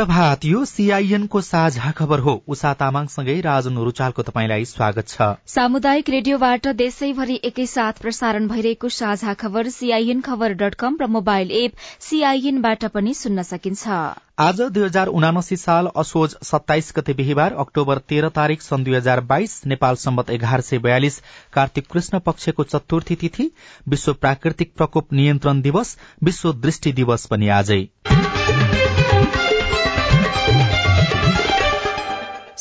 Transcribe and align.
शुभ 0.00 0.06
प्रभात 0.06 0.44
यो 0.44 0.64
सीआईएन 0.64 1.26
को 1.26 1.40
साझा 1.40 1.90
खबर 1.90 2.18
हो। 2.18 2.32
उषा 2.48 2.72
तामाङसँगै 2.74 3.34
राजन 3.40 3.76
रुचालको 3.78 4.22
तपाईँलाई 4.22 4.64
स्वागत 4.64 5.08
छ। 5.08 5.26
सामुदायिक 5.46 6.08
रेडियोबाट 6.10 6.68
देशैभरि 6.76 7.38
एकैसाथ 7.44 8.00
प्रसारण 8.00 8.46
भइरहेको 8.48 8.88
साझा 8.90 9.34
खबर 9.34 9.68
सीआईएन 9.68 10.20
खबर 10.20 10.52
डट 10.62 10.74
कम 10.74 10.96
र 11.02 11.06
मोबाइल 11.08 11.50
एप 11.52 11.72
सीआईएनबाट 12.00 12.84
पनि 12.94 13.14
सुन्न 13.14 13.42
सकिन्छ। 13.42 13.88
आज 14.40 14.60
दुई 14.70 14.84
हजार 14.84 15.08
उनासी 15.10 15.56
साल 15.58 15.90
असोज 15.96 16.36
सत्ताइस 16.44 16.92
गते 16.96 17.14
बिहिबार 17.14 17.60
अक्टोबर 17.60 17.98
तेह्र 18.08 18.28
तारीक 18.32 18.62
सन् 18.62 18.84
दुई 18.84 18.96
हजार 18.96 19.20
बाइस 19.28 19.60
नेपाल 19.66 20.00
सम्बत 20.04 20.30
एघार 20.30 20.60
सय 20.62 20.78
बयालिस 20.80 21.20
कार्तिक 21.52 21.92
कृष्ण 21.92 22.18
पक्षको 22.24 22.64
चतुर्थी 22.64 23.20
तिथि 23.20 23.50
विश्व 23.88 24.12
प्राकृतिक 24.16 24.74
प्रकोप 24.76 25.12
नियन्त्रण 25.12 25.60
दिवस 25.60 25.96
विश्व 26.24 26.52
दृष्टि 26.58 26.92
दिवस 26.94 27.26
पनि 27.26 27.48
आजै। 27.60 27.82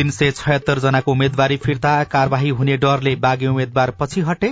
तीन 0.00 0.10
सय 0.10 0.30
छयत्तर 0.30 0.78
जनाको 0.78 1.12
उम्मेद्वारी 1.12 1.56
फिर्ता 1.56 1.92
कार्यवाही 2.04 2.48
हुने 2.50 2.76
डरले 2.76 3.14
बाघी 3.16 3.46
उम्मेद्वार 3.46 3.90
पछि 4.00 4.20
हटे। 4.20 4.48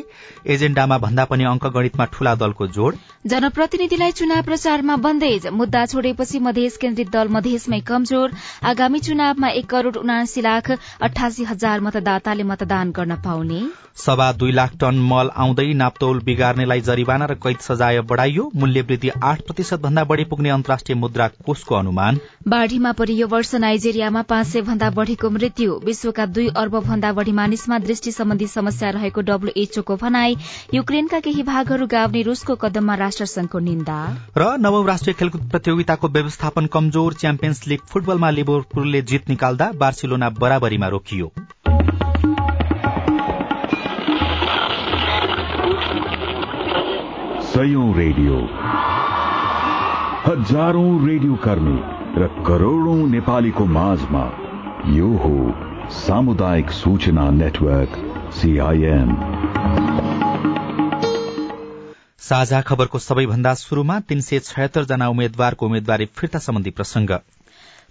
एजेण्डामा 0.47 0.99
भन्दा 0.99 1.25
पनि 1.25 1.45
अंक 1.45 1.65
गणितमा 1.67 2.05
ठूला 2.13 2.35
दलको 2.35 2.67
जोड़। 2.69 2.95
जनप्रतिनिधिलाई 3.27 4.13
चुनाव 4.13 4.43
प्रचारमा 4.43 4.97
बन्देज। 4.99 5.47
मुद्दा 5.55 5.87
छोडेपछि 5.87 6.39
मधेस 6.41 6.77
केन्द्रित 6.77 7.11
दल 7.11 7.29
मधेसमै 7.31 7.81
कमजोर। 7.81 8.37
आगामी 8.65 9.01
चुनावमा 9.01 9.49
एक 9.51 9.67
करोड़ 9.67 9.97
उनासी 9.97 10.41
लाख 10.43 10.71
अठासी 11.01 11.45
हजार 11.45 11.81
मतदाताले 11.81 12.43
मतदान 12.45 12.91
गर्न 12.91 13.17
पाउने। 13.25 13.63
सभा 13.99 14.31
दुई 14.33 14.53
लाख 14.53 14.77
टन 14.81 14.99
मल 15.05 15.31
आउँदै 15.37 15.73
नाप्तौल 15.75 16.21
बिगार्नेलाई 16.21 16.81
जरिवाना 16.81 17.27
र 17.27 17.35
कैद 17.37 17.59
सजाय 17.61 18.01
बढ़ाइयो। 18.03 18.51
मूल्य 18.57 18.83
वृद्धि 18.83 19.11
आठ 19.23 19.41
प्रतिशत 19.41 19.81
भन्दा 19.81 20.05
बढ़ी 20.05 20.25
पुग्ने 20.25 20.51
अन्तर्राष्ट्रिय 20.51 20.99
मुद्रा 20.99 21.29
कोषको 21.47 21.75
अनुमान। 21.75 22.21
बाढ़ीमा 22.49 22.93
परियो 22.93 23.27
वर्ष 23.27 23.55
नाइजेरियामा 23.57 24.23
पाँच 24.29 24.47
सय 24.47 24.63
भन्दा 24.63 24.91
बढ़ीको 24.91 25.31
मृत्यु। 25.39 25.75
विश्वका 25.85 26.25
दुई 26.29 26.47
अर्ब 26.57 26.75
भन्दा 26.85 27.13
बढ़ी 27.13 27.33
मानिसमा 27.33 27.79
दृष्टि 27.81 28.13
सम्बन्धी 28.13 28.47
समस्या 28.49 28.91
रहेको 28.91 29.21
डब्ल्यूएचओको 29.23 29.97
भनाई 29.97 30.37
युक्रेनका 30.75 31.21
केही 31.21 31.43
भागहरू 31.43 31.87
गाउने 31.87 32.23
रूसको 32.23 32.55
कदममा 32.57 32.95
राष्ट्रसंघको 32.97 33.59
निन्दा। 33.61 33.99
र 34.39 34.57
नवौं 34.61 34.87
राष्ट्रिय 34.87 35.15
खेलकुद 35.15 35.49
प्रतियोगिताको 35.51 36.09
व्यवस्थापन 36.09 36.67
कमजोर 36.67 37.15
च्याम्पियन्स 37.15 37.67
लीग 37.67 37.81
फुटबलमा 37.89 38.31
लिभरपुलले 38.31 39.03
जित 39.03 39.29
निकाल्दा 39.29 39.71
बार्सिलोना 39.79 40.31
बराबरीमा 40.41 40.89
रोकियो। 40.89 41.31
सयौं 47.49 47.87
रेडियो। 47.95 48.37
हजारौं 50.27 50.91
रेडियो 51.07 51.35
कर्मी 51.45 51.79
र 52.19 52.27
करोड़ौं 52.47 53.01
नेपालीको 53.09 53.65
माझमा 53.79 54.25
यो 54.87 55.07
हो 55.07 55.91
सामुदायिक 55.91 56.71
सूचना 56.71 57.31
नेटवर्क 57.31 57.97
सीआईएन 58.35 59.09
साझा 62.19 62.61
खबरको 62.61 62.99
सबैभन्दा 62.99 63.55
शुरूमा 63.55 63.99
तीन 64.01 64.21
सय 64.21 64.39
छयत्तर 64.39 64.85
जना 64.85 65.09
उम्मेद्वारको 65.09 65.67
उम्मेद्वारी 65.67 66.07
फिर्ता 66.17 66.39
सम्बन्धी 66.39 66.71
प्रसंग 66.71 67.11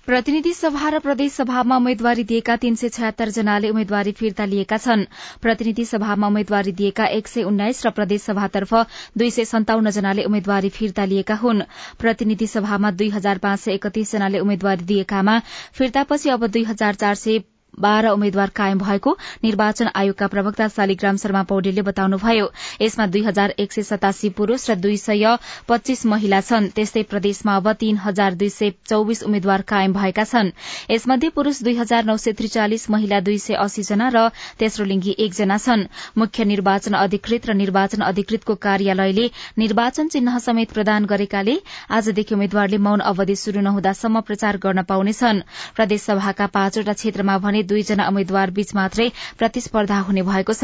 प्रतिनिधि 0.07 0.51
सभा 0.53 0.89
र 0.89 0.99
प्रदेश 1.05 1.31
सभामा 1.33 1.77
उम्मेद्वारी 1.77 2.23
दिएका 2.23 2.55
तीन 2.57 2.75
सय 2.81 2.89
छयत्तर 2.89 3.29
जनाले 3.29 3.69
उम्मेद्वारी 3.69 4.11
फिर्ता 4.11 4.45
लिएका 4.45 4.77
छन्। 4.77 5.03
प्रतिनिधि 5.41 5.85
सभामा 5.85 6.27
उम्मेद्वारी 6.27 6.71
दिएका 6.71 7.05
एक 7.17 7.27
सय 7.27 7.43
उन्नाइस 7.43 7.85
र 7.85 7.89
प्रदेश 7.91 8.21
सभातर्फ 8.21 8.73
दुई 9.17 9.29
सय 9.31 9.45
सन्ताउन्न 9.45 9.91
जनाले 9.91 10.23
उम्मेद्वारी 10.23 10.69
फिर्ता 10.69 11.05
लिएका 11.05 11.35
हुन्। 11.35 11.61
प्रतिनिधि 11.99 12.47
सभामा 12.47 12.91
दुई 12.91 13.09
हजार 13.09 13.37
पाँच 13.43 13.59
सय 13.59 13.73
एकतीस 13.73 14.11
जनाले 14.11 14.39
उम्मेद्वारी 14.39 14.85
दिएकामा 14.85 15.39
फिर्तापछि 15.75 16.29
अब 16.29 16.47
दुई 16.47 16.63
हजार 16.63 16.95
चार 16.95 17.15
सय 17.15 17.43
बाह्र 17.79 18.09
उम्मेद्वार 18.09 18.49
कायम 18.55 18.79
भएको 18.79 19.11
निर्वाचन 19.43 19.87
आयोगका 19.95 20.27
प्रवक्ता 20.27 20.67
शालिग्राम 20.67 21.17
शर्मा 21.17 21.43
पौडेलले 21.49 21.81
बताउनुभयो। 21.81 22.49
यसमा 22.81 23.05
दुई 23.07 23.23
हजार 23.23 23.53
एक 23.59 23.71
सय 23.71 23.83
सतासी 23.83 24.29
पुरूष 24.37 24.69
र 24.69 24.75
दुई 24.77 24.97
सय 24.97 25.37
पच्चीस 25.67 26.05
महिला 26.05 26.41
छन्। 26.41 26.69
त्यस्तै 26.75 27.03
प्रदेशमा 27.11 27.55
अब 27.55 27.71
तीन 27.79 27.97
हजार 27.97 28.33
दुई 28.35 28.49
सय 28.49 28.71
चौविस 28.89 29.23
उम्मेद्वार 29.23 29.61
कायम 29.67 29.93
भएका 29.93 30.23
छन्। 30.25 30.51
यसमध्ये 30.91 31.29
पुरूष 31.37 31.61
दुई 31.63 31.75
हजार 31.77 32.05
नौ 32.05 32.17
सय 32.17 32.31
त्रिचालिस 32.33 32.89
महिला 32.89 33.19
दुई 33.21 33.37
सय 33.39 33.53
अस्सी 33.57 33.83
जना 33.83 34.09
र 34.09 34.27
तेस्रो 34.59 34.85
लिङ्गी 34.85 35.15
एकजना 35.19 35.57
छन्। 35.57 35.85
मुख्य 36.17 36.45
निर्वाचन 36.45 36.93
अधिकृत 36.97 37.45
र 37.45 37.53
निर्वाचन 37.53 38.01
अधिकृतको 38.01 38.55
कार्यालयले 38.65 39.29
निर्वाचन 39.57 40.07
चिन्ह 40.09 40.37
समेत 40.39 40.71
प्रदान 40.73 41.05
गरेकाले 41.05 41.55
आजदेखि 41.91 42.35
उम्मेद्वारले 42.35 42.77
मौन 42.79 42.99
अवधि 43.11 43.35
शुरू 43.35 43.61
नहुँदासम्म 43.61 44.21
प्रचार 44.27 44.57
गर्न 44.57 44.83
पाउनेछन्। 44.89 45.41
प्रदेशसभाका 45.75 46.47
पाँचवटा 46.57 46.93
क्षेत्रमा 46.93 47.37
भने 47.37 47.63
दुईजना 47.69 48.07
उम्मेद्वार 48.07 48.51
बीच 48.57 48.75
मात्रै 48.75 49.07
प्रतिस्पर्धा 49.39 49.99
हुने 50.07 50.21
भएको 50.29 50.53
छ। 50.53 50.63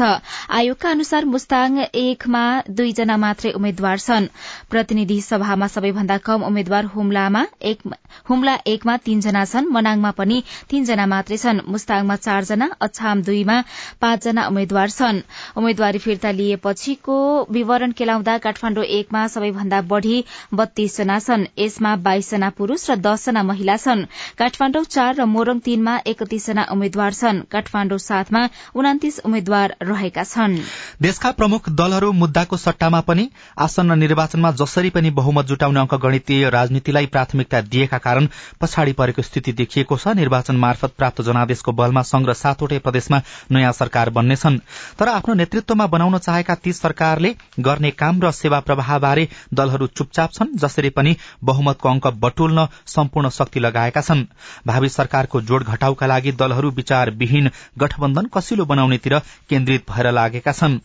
आयोगका 0.58 0.90
अनुसार 0.90 1.24
मुस्ताङ 1.26 1.78
एकमा 1.94 2.44
दुईजना 2.70 3.16
मात्रै 3.24 3.50
उम्मेद्वार 3.58 3.98
छन्। 3.98 4.28
प्रतिनिधि 4.70 5.20
सभामा 5.20 5.66
सबैभन्दा 5.74 6.16
कम 6.26 6.42
उम्मेद्वार 6.44 6.84
हुम्ला 6.94 8.54
एकमा 8.66 8.96
तीनजना 9.06 9.44
छन् 9.44 9.70
मनाङमा 9.74 10.10
पनि 10.18 10.42
तीनजना 10.70 11.06
मात्रै 11.06 11.38
छन्। 11.38 11.60
मुस्ताङमा 11.74 12.16
चारजना 12.26 12.66
अछाम 12.80 13.22
दुईमा 13.22 13.56
पाँचजना 14.00 14.46
उम्मेद्वार 14.48 14.88
छन्। 14.90 15.22
उम्मेद्वारी 15.58 15.98
फिर्ता 15.98 16.30
लिएपछिको 16.38 17.16
विवरण 17.50 17.90
केलाउँदा 17.92 18.34
काठमाण्डु 18.38 18.82
एकमा 18.98 19.26
सबैभन्दा 19.28 19.80
बढ़ी 19.92 20.16
बत्तीस 20.54 20.96
जना 20.96 21.18
छन्। 21.18 21.46
यसमा 21.58 21.92
बाइसजना 22.04 22.48
पुरूष 22.58 22.90
र 22.90 22.96
दसजना 22.98 23.42
महिला 23.42 23.76
छन्। 23.76 24.06
काठमाण्डु 24.38 24.84
चार 24.86 25.14
र 25.14 25.24
मोरङ 25.26 25.58
तीनमा 25.60 25.94
एकतीसजना 26.06 26.62
उम्मेद्वार 26.70 26.93
छन्। 26.94 27.40
काठमाण्डु 27.50 27.98
साथमा 27.98 28.48
उनातिस 28.74 29.18
उम्मेद्वार 29.20 29.74
रहेका 29.82 30.24
छन्। 30.24 30.58
देशका 31.02 31.30
प्रमुख 31.30 31.68
दलहरू 31.70 32.12
मुद्दाको 32.12 32.56
सट्टामा 32.56 33.00
पनि 33.00 33.28
आसन्न 33.58 33.98
निर्वाचनमा 33.98 34.50
जसरी 34.52 34.90
पनि 34.90 35.10
बहुमत 35.10 35.46
जुटाउने 35.46 35.80
अंक 35.80 35.94
गणितीय 35.94 36.48
राजनीतिलाई 36.50 37.06
प्राथमिकता 37.06 37.60
दिएका 37.60 37.98
कारण 37.98 38.28
पछाडि 38.60 38.92
परेको 38.92 39.22
स्थिति 39.22 39.52
देखिएको 39.52 39.96
छ। 39.96 40.14
निर्वाचन 40.14 40.56
मार्फत 40.56 40.94
प्राप्त 40.98 41.22
जनादेशको 41.22 41.72
बलमा 41.72 42.02
संघ 42.04 42.30
सातवटै 42.32 42.78
प्रदेशमा 42.78 43.20
नयाँ 43.50 43.72
सरकार 43.72 44.10
बन्नेछन्। 44.10 44.58
तर 44.98 45.08
आफ्नो 45.08 45.34
नेतृत्वमा 45.34 45.86
बनाउन 45.86 46.18
चाहेका 46.18 46.54
ती 46.54 46.72
सरकारले 46.72 47.34
गर्ने 47.60 47.90
काम 47.90 48.20
र 48.20 48.30
सेवा 48.32 48.60
प्रवाहबारे 48.60 49.28
दलहरू 49.54 49.86
चुपचाप 49.86 50.32
छन् 50.32 50.56
जसरी 50.56 50.90
पनि 50.90 51.16
बहुमतको 51.44 51.88
अंक 51.88 52.06
बटुल्न 52.20 52.66
सम्पूर्ण 52.86 53.28
शक्ति 53.30 53.60
लगाएका 53.60 54.00
छन्। 54.00 54.24
भावी 54.66 54.88
सरकारको 54.88 55.40
जोड़ 55.42 55.62
घटाउका 55.64 56.06
लागि 56.06 56.32
दलहरू 56.34 56.70
विचारविहीन 56.74 57.50
गठबन्धन 57.78 58.26
कसिलो 58.34 58.64
बनाउनेतिर 58.64 59.18
केन्द्रित 59.50 59.84
भएर 59.90 60.10
लागेका 60.12 60.52
छन्। 60.52 60.78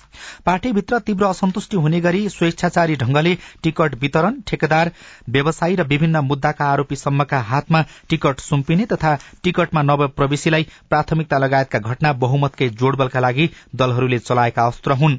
पार्टीभित्र 0.45 0.99
तीव्र 0.99 1.25
असन्तुष्टि 1.25 1.77
हुने 1.77 1.99
गरी 2.01 2.27
स्वेच्छाचारी 2.29 2.95
ढंगले 2.95 3.35
टिकट 3.63 3.95
वितरण 4.01 4.39
ठेकेदार 4.47 4.91
व्यवसायी 5.29 5.75
र 5.75 5.83
विभिन्न 5.85 6.19
मुद्दाका 6.25 6.65
आरोपी 6.65 6.95
सम्मका 6.95 7.39
हातमा 7.49 7.81
टिकट 8.09 8.39
सुम्पिने 8.39 8.85
तथा 8.85 9.15
टिकटमा 9.43 9.81
नवप्रवेशीलाई 9.81 10.67
प्राथमिकता 10.89 11.37
लगायतका 11.37 11.79
घटना 11.79 12.13
बहुमतकै 12.23 12.69
जोड़बलका 12.79 13.19
लागि 13.19 13.49
दलहरूले 13.75 14.19
चलाएका 14.19 14.67
अस्त्र 14.67 14.91
हुन्। 14.93 15.17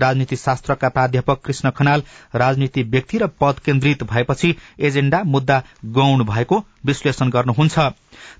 राजनीति 0.00 0.36
शास्त्रका 0.36 0.88
प्राध्यापक 0.88 1.40
कृष्ण 1.44 1.70
खनाल 1.70 2.02
राजनीति 2.34 2.82
व्यक्ति 2.92 3.18
र 3.18 3.26
पद 3.40 3.58
केन्द्रित 3.64 4.02
भएपछि 4.02 4.54
एजेण्डा 4.80 5.22
मुद्दा 5.24 5.62
गौण 5.98 6.24
भएको 6.24 6.58
विश्लेषण 6.86 7.30
गर्नुहुन्छ। 7.30 7.78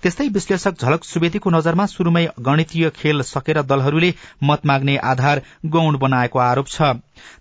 त्यस्तै 0.03 0.29
विश्लेषक 0.29 0.83
झलक 0.83 1.05
सुवेदीको 1.05 1.51
नजरमा 1.63 1.87
शुरूमै 1.87 2.27
गणितीय 2.47 2.89
खेल 2.97 3.23
सकेर 3.27 3.63
दलहरूले 3.63 4.11
मत 4.43 4.67
माग्ने 4.67 4.97
आधार 5.07 5.41
गौण 5.69 5.99
बनाएको 5.99 6.39
आरोप 6.41 6.69
छ। 6.69 6.91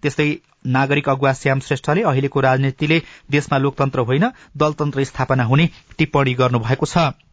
त्यस्तै 0.01 0.29
नागरिक 0.67 1.09
अगुवा 1.09 1.33
श्याम 1.33 1.59
श्रेष्ठले 1.59 2.01
अहिलेको 2.03 2.41
राजनीतिले 2.41 3.01
देशमा 3.31 3.57
लोकतन्त्र 3.57 3.99
होइन 4.05 4.29
दलतन्त्र 4.57 5.03
स्थापना 5.05 5.43
हुने 5.43 5.69
टिप्पणी 5.97 6.33
गर्नुभएको 6.35 6.85
छ। 6.85 7.30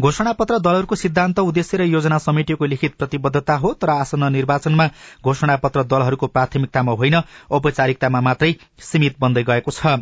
घोषणा 0.00 0.32
पत्र 0.32 0.58
दलहरूको 0.58 0.94
सिद्धान्त 0.94 1.38
उद्देश्य 1.40 1.76
र 1.76 1.82
योजना 1.84 2.18
समेटिएको 2.18 2.64
लिखित 2.64 2.94
प्रतिबद्धता 2.94 3.54
हो 3.56 3.72
तर 3.74 3.88
आसन्न 3.90 4.32
निर्वाचनमा 4.32 4.86
घोषणा 5.24 5.56
पत्र 5.56 5.82
दलहरूको 5.84 6.26
प्राथमिकतामा 6.26 6.92
होइन 6.92 7.20
औपचारिकतामा 7.50 8.20
मात्रै 8.20 8.52
सीमित 8.82 9.16
बन्दै 9.20 9.42
गएको 9.42 9.70
छ। 9.70 9.96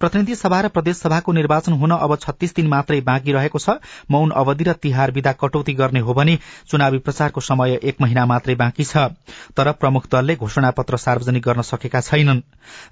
प्रतिनिधि 0.00 0.34
सभा 0.34 0.60
र 0.60 0.68
प्रदेश 0.68 0.96
सभाको 0.96 1.32
निर्वाचन 1.32 1.72
हुन 1.72 1.90
अब 1.92 2.16
छत्तीस 2.16 2.54
दिन 2.54 2.66
मात्रै 2.66 3.00
बाँकी 3.00 3.32
रहेको 3.32 3.58
छ। 3.58 3.78
मौन 4.10 4.30
अवधि 4.36 4.64
र 4.64 4.72
तिहार 4.78 5.10
विदा 5.10 5.32
कटौती 5.32 5.72
गर्ने 5.74 6.00
हो 6.00 6.14
भने 6.14 6.38
चुनावी 6.68 6.98
प्रचारको 6.98 7.40
समय 7.40 7.78
एक 7.82 8.00
महिना 8.00 8.26
मात्रै 8.26 8.54
बाँकी 8.54 8.84
छ। 8.84 8.96
तर 9.56 9.72
प्रमुख 9.72 10.06
दलले 10.12 10.36
घोषणा 10.36 10.70
पत्र 10.70 10.96
सार्वजनिक 10.96 11.42
गर्न 11.42 11.62
सकेका 11.62 12.00
छैनन्। 12.00 12.40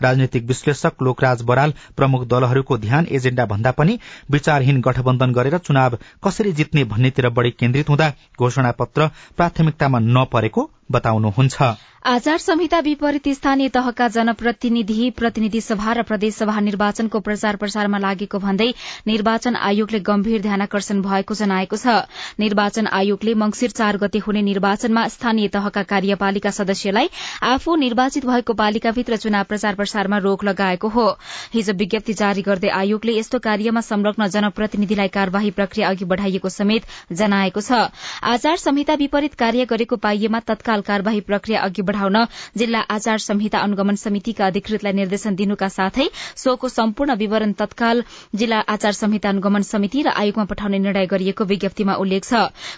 राजनैतिक 0.02 0.44
विश्लेषक 0.44 1.02
लोकराज 1.02 1.42
बराल 1.42 1.72
प्रमुख 1.96 2.26
दलहरूको 2.26 2.78
ध्यान 2.78 3.06
एजेण्डा 3.10 3.44
भन्दा 3.46 3.70
पनि 3.70 3.98
विचारहीन 4.30 4.80
गठबन्धन 4.80 5.32
गरेर 5.32 5.58
चुनाव 5.58 5.96
कसरी 6.24 6.52
जित्ने 6.52 6.84
भन्नेतिर 6.92 7.28
बढ़ी 7.38 7.50
केन्द्रित 7.50 7.88
हुँदा 7.88 8.12
घोषणा 8.38 8.70
पत्र 8.80 9.08
प्राथमिकतामा 9.36 9.98
नपरेको 9.98 10.70
बताउनुहुन्छ। 10.90 11.74
आचार 12.04 12.38
संहिता 12.38 12.78
विपरीत 12.78 13.28
स्थानीय 13.28 13.68
तहका 13.68 14.06
जनप्रतिनिधि 14.08 15.08
प्रतिनिधि 15.10 15.60
सभा 15.60 15.92
र 15.92 16.02
प्रदेशसभा 16.02 16.60
निर्वाचनको 16.60 17.20
प्रचार 17.20 17.56
प्रसारमा 17.56 17.98
लागेको 17.98 18.38
भन्दै 18.38 18.66
निर्वाचन 19.06 19.56
आयोगले 19.58 20.00
गम्भीर 20.00 20.40
ध्यानकर्षण 20.42 21.00
भएको 21.02 21.34
जनाएको 21.34 21.76
छ। 21.76 22.04
निर्वाचन 22.38 22.86
आयोगले 22.92 23.34
मंगिर 23.34 23.70
चार 23.70 23.96
गते 23.96 24.18
हुने 24.18 24.42
निर्वाचनमा 24.42 25.06
स्थानीय 25.08 25.48
तहका 25.48 25.82
कार्यपालिका 25.84 26.50
सदस्यलाई 26.50 27.08
आफू 27.42 27.76
निर्वाचित 27.76 28.26
भएको 28.26 28.52
पालिकाभित्र 28.52 29.16
चुनाव 29.16 29.44
प्रचार 29.48 29.74
प्रसारमा 29.74 30.18
रोक 30.18 30.44
लगाएको 30.44 30.88
हो। 30.88 31.06
हिजो 31.54 31.72
विज्ञप्ति 31.74 32.12
जारी 32.14 32.42
गर्दै 32.42 32.68
आयोगले 32.74 33.16
यस्तो 33.18 33.38
कार्यमा 33.40 33.80
संलग्न 33.80 34.28
जनप्रतिनिधिलाई 34.28 35.08
कार्यवाही 35.08 35.50
प्रक्रिया 35.56 35.88
अघि 35.88 36.04
बढ़ाइएको 36.04 36.48
समेत 36.50 36.92
जनाएको 37.14 37.60
छ। 37.62 37.88
आचार 38.28 38.56
संहिता 38.58 38.94
विपरीत 39.00 39.34
कार्य 39.36 39.64
गरेको 39.64 39.96
पाइएमा 40.04 40.40
तत्काल 40.44 40.73
कार्यवाही 40.80 41.20
प्रक्रिया 41.20 41.60
अघि 41.60 41.82
बढ़ाउन 41.82 42.24
जिल्ला 42.56 42.80
आचार 42.90 43.18
संहिता 43.18 43.58
अनुगमन 43.58 43.94
समितिका 43.94 44.46
अधिकृतलाई 44.46 44.92
निर्देशन 44.92 45.34
दिनुका 45.34 45.68
साथै 45.68 46.08
सोको 46.36 46.68
सम्पूर्ण 46.68 47.14
विवरण 47.14 47.52
तत्काल 47.52 48.02
जिल्ला 48.34 48.60
आचार 48.68 48.92
संहिता 48.92 49.28
अनुगमन 49.28 49.62
समिति 49.62 50.02
र 50.02 50.08
आयोगमा 50.08 50.44
पठाउने 50.44 50.78
निर्णय 50.78 51.06
गरिएको 51.06 51.44
विज्ञप्तिमा 51.44 51.94
उल्लेख 51.94 52.24
छ। 52.24 52.34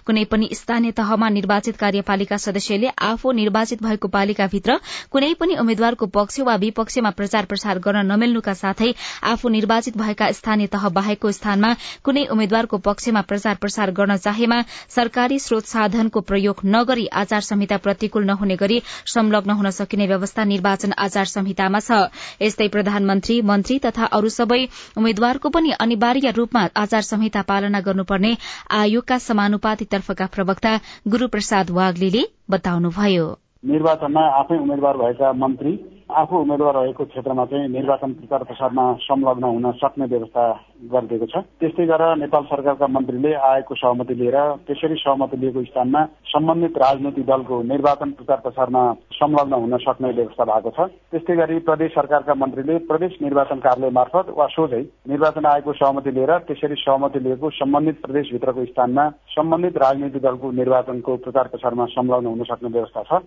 कुनै 0.07 0.25
पनि 0.25 0.49
स्थानीय 0.53 0.93
तहमा 0.93 1.29
निर्वाचित 1.29 1.77
कार्यपालिका 1.77 2.37
सदस्यले 2.37 2.89
आफू 3.03 3.33
निर्वाचित 3.33 3.83
भएको 3.83 4.09
पालिकाभित्र 4.09 4.79
कुनै 5.11 5.33
पनि 5.41 5.57
उम्मेद्वारको 5.57 6.07
पक्ष 6.07 6.41
वा 6.41 6.57
विपक्षमा 6.57 7.11
प्रचार 7.11 7.45
प्रसार 7.45 7.79
गर्न 7.79 8.07
नमिल्नुका 8.07 8.55
साथै 8.55 8.93
आफू 9.33 9.49
निर्वाचित 9.49 9.97
भएका 9.97 10.31
स्थानीय 10.33 10.67
तह 10.67 10.89
बाहेकको 10.97 11.31
स्थानमा 11.33 11.75
कुनै 12.05 12.25
उम्मेद्वारको 12.31 12.79
पक्षमा 12.79 13.21
प्रचार 13.21 13.55
प्रसार 13.61 13.91
गर्न 13.91 14.17
चाहेमा 14.17 14.61
सरकारी 14.89 15.39
स्रोत 15.39 15.67
साधनको 15.67 16.21
प्रयोग 16.21 16.61
नगरी 16.67 17.07
आचार 17.07 17.41
संहिता 17.41 17.77
प्रतिकूल 17.87 18.25
नहुने 18.27 18.57
गरी 18.57 18.81
संलग्न 19.15 19.59
हुन 19.59 19.71
सकिने 19.79 20.07
व्यवस्था 20.07 20.45
निर्वाचन 20.53 20.93
आचार 20.99 21.33
संहितामा 21.33 21.81
छ। 21.81 22.01
यस्तै 22.43 22.69
प्रधानमन्त्री 22.69 23.41
मन्त्री 23.47 23.79
तथा 23.87 24.11
अरू 24.17 24.29
सबै 24.35 24.61
उम्मेद्वारको 24.99 25.49
पनि 25.57 25.71
अनिवार्य 25.81 26.31
रूपमा 26.37 26.63
आचार 26.77 27.03
संहिता 27.09 27.43
पालना 27.49 27.81
गर्नुपर्ने 27.87 28.33
आयोगका 28.75 29.19
समानुपातितर्फका 29.23 30.27
प्रवक्ता 30.35 30.73
गुरूप्रसाद 31.09 31.71
वाग्लीले 31.79 32.23
बताउनुभयो। 32.51 33.27
निर्वाचनमा 33.65 34.25
आफै 34.39 34.57
उम्मेद्वार 34.59 34.97
भएका 34.97 35.33
मन्त्री 35.43 35.73
आफू 36.11 36.39
उम्मेद्वार 36.39 36.75
रहेको 36.75 37.05
क्षेत्रमा 37.05 37.45
चाहिँ 37.45 37.69
निर्वाचन 37.69 38.13
प्रचार 38.15 38.43
प्रसारमा 38.45 38.85
संलग्न 39.03 39.45
हुन 39.45 39.71
सक्ने 39.75 40.07
व्यवस्था 40.07 40.45
गरिदिएको 40.93 41.27
छ। 41.27 41.43
त्यस्तै 41.61 41.87
गरेर 41.87 42.17
नेपाल 42.17 42.45
सरकारका 42.47 42.87
मन्त्रीले 42.87 43.33
आएको 43.35 43.75
सहमति 43.75 44.15
लिएर 44.15 44.39
त्यसरी 44.67 44.95
सहमति 44.97 45.37
लिएको 45.37 45.65
स्थानमा 45.65 46.05
सम्बन्धित 46.31 46.79
राजनैतिक 46.79 47.27
दलको 47.27 47.63
निर्वाचन 47.63 48.11
प्रचार 48.13 48.39
प्रसारमा 48.39 48.83
संलग्न 49.19 49.53
हुन 49.57 49.77
सक्ने 49.79 50.13
व्यवस्था 50.13 50.45
भएको 50.45 50.71
छ। 50.71 50.89
त्यस्तै 51.11 51.37
गरी 51.37 51.59
प्रदेश 51.67 51.91
सरकारका 51.93 52.35
मन्त्रीले 52.37 52.79
प्रदेश 52.87 53.19
निर्वाचन 53.23 53.59
कार्यालय 53.67 53.91
मार्फत 53.91 54.31
वा 54.39 54.47
सोझै 54.55 54.83
निर्वाचन 55.11 55.47
आयोगको 55.47 55.73
सहमति 55.73 56.11
लिएर 56.11 56.33
त्यसरी 56.47 56.81
सहमति 56.85 57.19
लिएको 57.27 57.51
सम्बन्धित 57.59 58.01
प्रदेशभित्रको 58.07 58.65
स्थानमा 58.65 59.09
सम्बन्धित 59.35 59.79
राजनैतिक 59.79 60.23
दलको 60.23 60.53
निर्वाचनको 60.55 61.17
प्रचार 61.27 61.49
प्रसारमा 61.49 61.85
संलग्न 61.99 62.27
हुन 62.27 62.43
सक्ने 62.45 62.69
व्यवस्था 62.71 63.03
छ। 63.03 63.23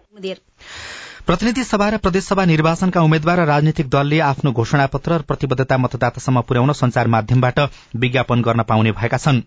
प्रतिनिधि 1.28 1.64
सभा 1.64 1.88
र 1.90 1.98
प्रदेशसभा 1.98 2.44
निर्वाचनका 2.46 3.02
उम्मेद्वार 3.02 3.40
र 3.40 3.46
राजनीतिक 3.46 3.90
दलले 3.90 4.20
आफ्नो 4.24 4.52
घोषणा 4.52 4.86
पत्र 4.88 5.14
र 5.14 5.22
प्रतिबद्धता 5.22 5.78
मतदातासम्म 5.78 6.42
पुर्याउन 6.42 6.72
संचार 6.74 7.08
माध्यमबाट 7.08 7.60
विज्ञापन 7.96 8.42
गर्न 8.42 8.64
पाउने 8.64 8.92
भएका 8.92 9.18
छन्। 9.18 9.42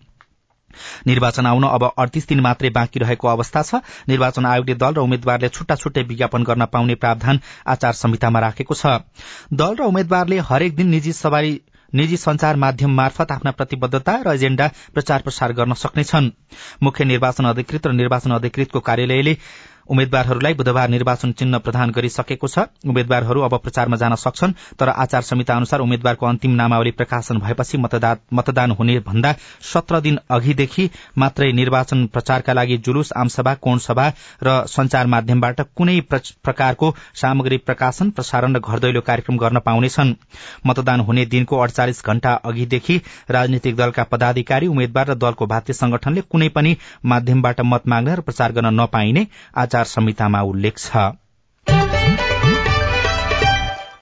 निर्वाचन 1.06 1.46
आउन 1.46 1.64
अब 1.68 1.84
अडतिस 1.98 2.28
दिन 2.28 2.40
मात्रै 2.40 2.70
बाँकी 2.70 3.00
रहेको 3.00 3.28
अवस्था 3.28 3.62
छ। 3.62 3.80
निर्वाचन 4.08 4.46
आयोगले 4.46 4.74
दल 4.74 4.94
र 4.94 5.00
उम्मेद्वारले 5.00 5.48
छुट्टा 5.48 5.74
छुट्टै 5.76 6.02
विज्ञापन 6.04 6.42
गर्न 6.44 6.64
पाउने 6.68 6.94
प्रावधान 6.94 7.40
आचार 7.66 7.92
संहितामा 7.94 8.40
राखेको 8.40 8.74
छ। 8.74 8.86
दल 9.52 9.74
र 9.80 9.88
उम्मेद्वारले 9.88 10.38
हरेक 10.44 10.76
दिन 10.76 10.88
निजी 10.88 11.12
सवारी 11.14 11.60
निजी 11.92 12.16
संचार 12.16 12.56
माध्यम 12.56 12.94
मार्फत 12.96 13.32
आफ्ना 13.32 13.50
प्रतिबद्धता 13.52 14.12
र 14.24 14.32
एजेण्डा 14.32 14.66
प्रचार 14.94 15.20
प्रसार 15.22 15.52
गर्न 15.52 15.72
सक्नेछन्। 15.76 16.30
मुख्य 16.82 17.04
निर्वाचन 17.04 17.44
अधिकृत 17.46 17.86
र 17.86 17.92
निर्वाचन 17.92 18.30
अधिकृतको 18.32 18.80
कार्यालयले 18.80 19.36
उम्मेद्वारहरूलाई 19.88 20.54
बुधबार 20.54 20.88
निर्वाचन 20.88 21.32
चिन्ह 21.32 21.58
प्रदान 21.58 21.90
गरिसकेको 21.90 22.48
छ। 22.48 22.58
उम्मेद्वारहरू 22.84 23.40
अब 23.42 23.54
प्रचारमा 23.58 23.96
जान 23.96 24.14
सक्छन् 24.16 24.52
तर 24.78 24.88
आचार 24.88 25.22
संहिता 25.22 25.54
अनुसार 25.56 25.80
उम्मेद्वारको 25.80 26.26
अन्तिम 26.26 26.50
नामावली 26.52 26.90
प्रकाशन 26.92 27.38
भएपछि 27.38 27.78
मतदान 28.32 28.70
हुने 28.72 28.98
भन्दा 29.02 29.34
सत्र 29.64 30.00
दिन 30.00 30.18
अघिदेखि 30.30 30.88
मात्रै 31.18 31.50
निर्वाचन 31.52 32.06
प्रचारका 32.12 32.52
लागि 32.52 32.76
जुलुस 32.84 33.12
आमसभा 33.16 33.54
कोणसभा 33.62 34.06
र 34.42 34.56
संचार 34.68 35.06
माध्यमबाट 35.06 35.60
कुनै 35.76 35.98
प्रकारको 36.10 36.94
सामग्री 37.16 37.56
प्रकाशन 37.60 38.10
प्रसारण 38.12 38.56
र 38.56 38.60
घरदैलो 38.60 39.00
कार्यक्रम 39.02 39.36
गर्न 39.38 39.58
पाउनेछन्। 39.66 40.14
मतदान 40.66 41.00
हुने 41.02 41.24
दिनको 41.26 41.58
अडचालिस 41.58 42.02
घण्टा 42.04 42.32
अघिदेखि 42.44 42.96
राजनीतिक 43.30 43.76
दलका 43.76 44.02
पदाधिकारी 44.12 44.66
उम्मेद्वार 44.66 45.10
र 45.10 45.14
दलको 45.16 45.46
भातृ 45.46 45.72
संगठनले 45.74 46.20
कुनै 46.30 46.48
पनि 46.48 46.76
माध्यमबाट 47.04 47.60
मत 47.64 47.88
माग्न 47.88 48.14
र 48.14 48.20
प्रचार 48.22 48.52
गर्न 48.52 48.74
नपाइने 48.80 49.26
आचार 49.72 49.84
संहितामा 49.88 50.40
उल्लेख 50.44 50.78
छ। 50.78 51.02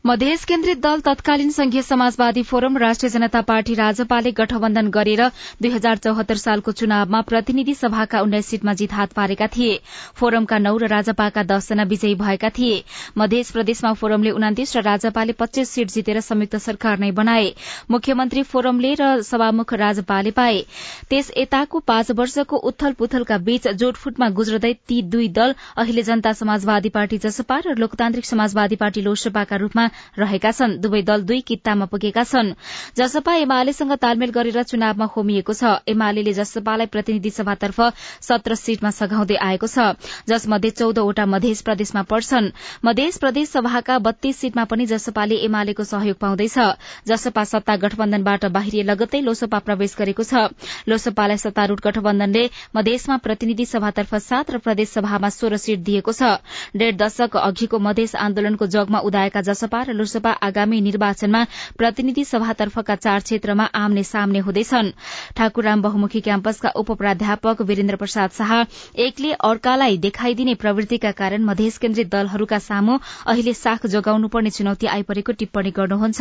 मधेस 0.06 0.44
केन्द्रित 0.49 0.79
दल 0.82 1.00
तत्कालीन 1.06 1.50
संघीय 1.52 1.82
समाजवादी 1.82 2.43
फोरम 2.43 2.76
राष्ट्रिय 2.79 3.11
जनता 3.11 3.41
पार्टी 3.49 3.75
राजपाले 3.75 4.31
गठबन्धन 4.37 4.87
गरेर 4.91 5.23
दुई 5.62 5.70
हजार 5.70 5.97
चौहत्तर 6.05 6.37
सालको 6.43 6.73
चुनावमा 6.73 7.20
प्रतिनिधि 7.23 7.75
सभाका 7.75 8.20
उन्नाइस 8.20 8.47
सीटमा 8.47 8.73
जित 8.81 8.93
हात 8.93 9.12
पारेका 9.12 9.47
थिए। 9.56 9.75
फोरमका 10.17 10.58
नौ 10.58 10.77
र 10.77 10.86
राजपाका 10.89 11.43
दसजना 11.43 11.82
विजयी 11.91 12.15
भएका 12.22 12.48
थिए। 12.58 12.82
मध्य 13.19 13.43
प्रदेशमा 13.53 13.93
फोरमले 14.01 14.31
उनातिस 14.31 14.77
र 14.77 14.82
राजपाले 14.82 15.32
पच्चीस 15.36 15.70
सीट 15.70 15.91
जितेर 15.91 16.20
संयुक्त 16.20 16.56
सरकार 16.58 16.98
नै 16.98 17.10
बनाए। 17.20 17.53
मुख्यमन्त्री 17.91 18.43
फोरमले 18.55 18.94
र 19.01 19.10
सभामुख 19.22 19.75
राजपाले 19.84 20.31
पाए। 20.41 20.65
त्यस 21.10 21.31
यताको 21.36 21.81
पाँच 21.93 22.10
वर्षको 22.22 22.63
उथल 22.72 22.93
पुथलका 23.03 23.39
बीच 23.51 23.69
जोटफुटमा 23.84 24.31
गुज्रदै 24.41 24.72
ती 24.89 25.03
दुई 25.13 25.29
दल 25.36 25.55
अहिले 25.77 26.03
जनता 26.08 26.32
समाजवादी 26.41 26.89
पार्टी 26.98 27.19
जसपा 27.29 27.60
र 27.69 27.79
लोकतान्त्रिक 27.79 28.32
समाजवादी 28.32 28.82
पार्टी 28.86 29.03
लोसपाका 29.03 29.63
रूपमा 29.67 29.89
रहेका 30.19 30.51
छन्। 30.51 30.79
दुवै 30.81 31.03
दल 31.03 31.23
दुई 31.23 31.41
कित्तामा 31.43 31.87
पुगेका 31.87 32.25
छन्। 32.25 32.55
जसपा 32.97 33.35
एमालेसँग 33.37 33.93
तालमेल 33.97 34.31
गरेर 34.31 34.63
चुनावमा 34.63 35.06
होमिएको 35.17 35.53
छ। 35.53 35.85
एमाले 35.87 36.32
जसपालाई 36.32 36.87
प्रतिनिधि 36.87 37.31
सभातर्फ 37.31 37.79
सत्र 38.20 38.55
सीटमा 38.56 38.91
सघाउँदै 38.91 39.37
आएको 39.41 39.67
छ। 39.67 39.97
जसमध्ये 40.29 40.70
चौधवटा 40.70 41.27
मध्य 41.27 41.55
प्रदेशमा 41.65 42.03
पर्छन्। 42.03 42.51
मध्य 42.85 43.11
प्रदेश 43.20 43.49
सभाका 43.51 43.99
बत्तीस 44.01 44.37
सीटमा 44.41 44.65
पनि 44.65 44.87
जसपाले 44.87 45.37
एमालेको 45.44 45.85
सहयोग 45.85 46.17
पाउँदैछ। 46.17 46.59
जसपा 47.06 47.44
सत्ता 47.44 47.77
गठबन्धनबाट 47.77 48.44
बाहिरिए 48.51 48.82
लगत्तै 48.82 49.20
लोसपा 49.20 49.59
प्रवेश 49.61 49.97
गरेको 49.99 50.23
छ। 50.23 50.53
लोसपालाई 50.89 51.37
सत्तारूढ़ 51.39 51.81
गठबन्धनले 51.81 52.44
मधेसमा 52.77 53.17
प्रतिनिधि 53.17 53.65
सभातर्फ 53.67 54.15
सात 54.20 54.51
र 54.51 54.59
प्रदेश 54.59 54.89
सभामा 54.91 55.29
सोह्र 55.31 55.56
सीट 55.56 55.81
दिएको 55.81 56.13
छ। 56.13 56.39
डेढ़ 56.77 56.97
दशक 56.97 57.37
अघिको 57.37 57.79
मधेस 57.81 58.15
आन्दोलनको 58.17 58.67
जगमा 58.69 58.99
उदाएका 59.01 59.41
जसपा 59.43 59.80
र 59.82 59.93
लोकसभा 59.93 60.31
आगामी 60.43 60.81
निर्वाचनमा 60.81 61.44
प्रतिनिधि 61.79 62.25
सभातर्फका 62.25 62.94
चार 62.96 63.20
क्षेत्रमा 63.20 63.65
आम्ने 63.75 64.03
सामने 64.05 64.39
हुँदैछन्। 64.41 64.91
ठाकुरराम 65.37 65.82
बहुमुखी 65.82 66.20
क्याम्पसका 66.20 66.70
उप 66.77 66.91
प्राध्यापक 67.01 67.63
वीरेन्द्र 67.63 67.96
प्रसाद 67.96 68.31
शाह 68.32 68.53
एकले 69.01 69.32
अर्कालाई 69.43 69.99
देखाइदिने 69.99 70.55
प्रवृत्तिका 70.56 71.10
कारण 71.20 71.44
मधेस 71.44 71.79
केन्द्रित 71.79 72.10
दलहरूका 72.10 72.58
सामु 72.60 72.99
अहिले 73.27 73.55
साख 73.55 73.87
जोगाउनुपर्ने 73.87 74.51
चुनौती 74.51 74.87
आइपरेको 74.89 75.32
टिप्पणी 75.41 75.70
गर्नुहुन्छ। 75.77 76.20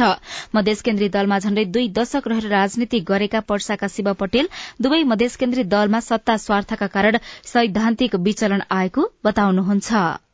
मधेस 0.56 0.82
केन्द्रित 0.82 1.12
दलमा 1.14 1.40
झण्डै 1.40 1.66
दुई 1.68 1.88
दशक 1.98 2.28
रहेर 2.28 2.48
राजनीति 2.50 3.00
गरेका 3.08 3.40
पर्साका 3.50 3.88
शिव 3.90 4.14
पटेल 4.20 4.50
दुवै 4.82 5.04
मधेस 5.06 5.36
केन्द्रित 5.36 5.68
दलमा 5.68 6.00
सत्ता 6.02 6.38
स्वार्थका 6.38 6.88
कारण 6.88 7.18
सैद्धान्तिक 7.46 8.16
विचलन 8.22 8.62
आएको 8.72 9.12
बताउनुहुन्छ। 9.26 10.29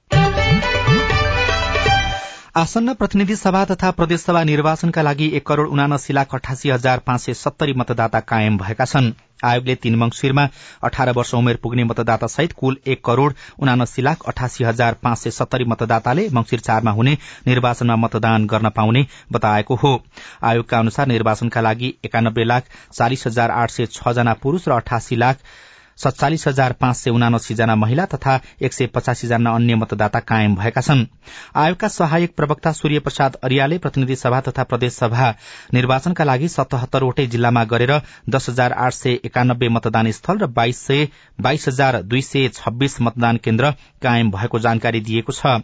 आसन्न 2.55 2.93
प्रतिनिधि 2.93 3.35
सभा 3.35 3.63
तथा 3.65 3.89
प्रदेशसभा 3.91 4.43
निर्वाचनका 4.43 5.01
लागि 5.01 5.25
एक 5.35 5.45
करोड़ 5.47 5.67
उनासी 5.69 6.13
लाख 6.13 6.35
अठासी 6.35 6.69
हजार 6.69 6.99
पाँच 7.07 7.21
सय 7.21 7.33
सत्तरी 7.33 7.73
मतदाता 7.73 8.19
कायम 8.21 8.57
भएका 8.57 8.85
छनृ। 8.85 9.11
आयोगले 9.43 9.75
तीन 9.75 9.95
मंगिरमा 9.95 10.47
अठार 10.83 11.11
वर्ष 11.17 11.33
उमेर 11.35 11.59
पुग्ने 11.63 11.83
मतदाता 11.83 12.27
सहित 12.27 12.53
कुल 12.59 12.77
एक 12.87 13.03
करोड़ 13.05 13.31
उनासी 13.59 14.01
लाख 14.01 14.23
अठासी 14.27 14.63
हजार 14.63 14.93
पाँच 15.03 15.17
सय 15.17 15.31
सत्तरी 15.31 15.65
मतदाताले 15.65 16.27
मंगिर 16.33 16.59
चारमा 16.61 16.91
हुने 16.91 17.17
निर्वाचनमा 17.47 17.95
मतदान 18.05 18.45
गर्न 18.47 18.69
पाउने 18.71 19.05
बताएको 19.31 19.75
हो। 19.75 19.93
आयोगका 20.43 20.79
अनुसार 20.79 21.07
निर्वाचनका 21.07 21.61
लागि 21.61 21.93
एकानब्बे 22.05 22.43
लाख 22.45 22.71
चालिस 22.93 23.27
हजार 23.27 23.51
आठ 23.53 23.71
सय 23.71 23.85
छ 23.91 24.15
जना 24.15 24.33
पुरूष 24.43 24.67
र 24.67 24.71
अठासी 24.73 25.15
लाख 25.17 25.43
सत्तालिस 25.97 26.47
हजार 26.47 26.73
पाँच 26.73 26.95
सय 26.95 27.09
उनासी 27.09 27.55
जना 27.55 27.75
महिला 27.75 28.05
तथा 28.05 28.39
एक 28.61 28.73
सय 28.73 28.87
पचासी 28.95 29.27
जना 29.27 29.53
अन्य 29.55 29.75
मतदाता 29.75 30.19
कायम 30.21 30.55
भएका 30.55 30.81
छन्। 30.81 31.05
आयोगका 31.55 31.87
सहायक 31.87 32.35
प्रवक्ता 32.37 32.71
सूर्य 32.71 32.99
प्रसाद 32.99 33.37
अरियाले 33.43 33.77
प्रतिनिधि 33.77 34.15
सभा 34.15 34.41
तथा 34.41 34.63
प्रदेश 34.63 34.93
सभा 34.93 35.33
निर्वाचनका 35.73 36.23
लागि 36.23 36.47
सतहत्तरवटै 36.47 37.27
जिल्लामा 37.27 37.63
गरेर 37.65 37.99
दस 38.29 38.49
हजार 38.49 38.73
आठ 38.85 38.93
सय 38.93 39.19
एकानब्बे 39.25 39.69
मतदान 39.69 40.11
स्थल 40.11 40.37
र 40.37 40.47
बाइस 40.47 41.67
हजार 41.67 42.01
दुई 42.03 42.21
सय 42.21 42.47
छब्बीस 42.55 43.01
मतदान 43.01 43.37
केन्द्र 43.37 43.71
कायम 44.01 44.31
भएको 44.31 44.59
जानकारी 44.59 44.99
दिएको 45.01 45.31
छ। 45.31 45.61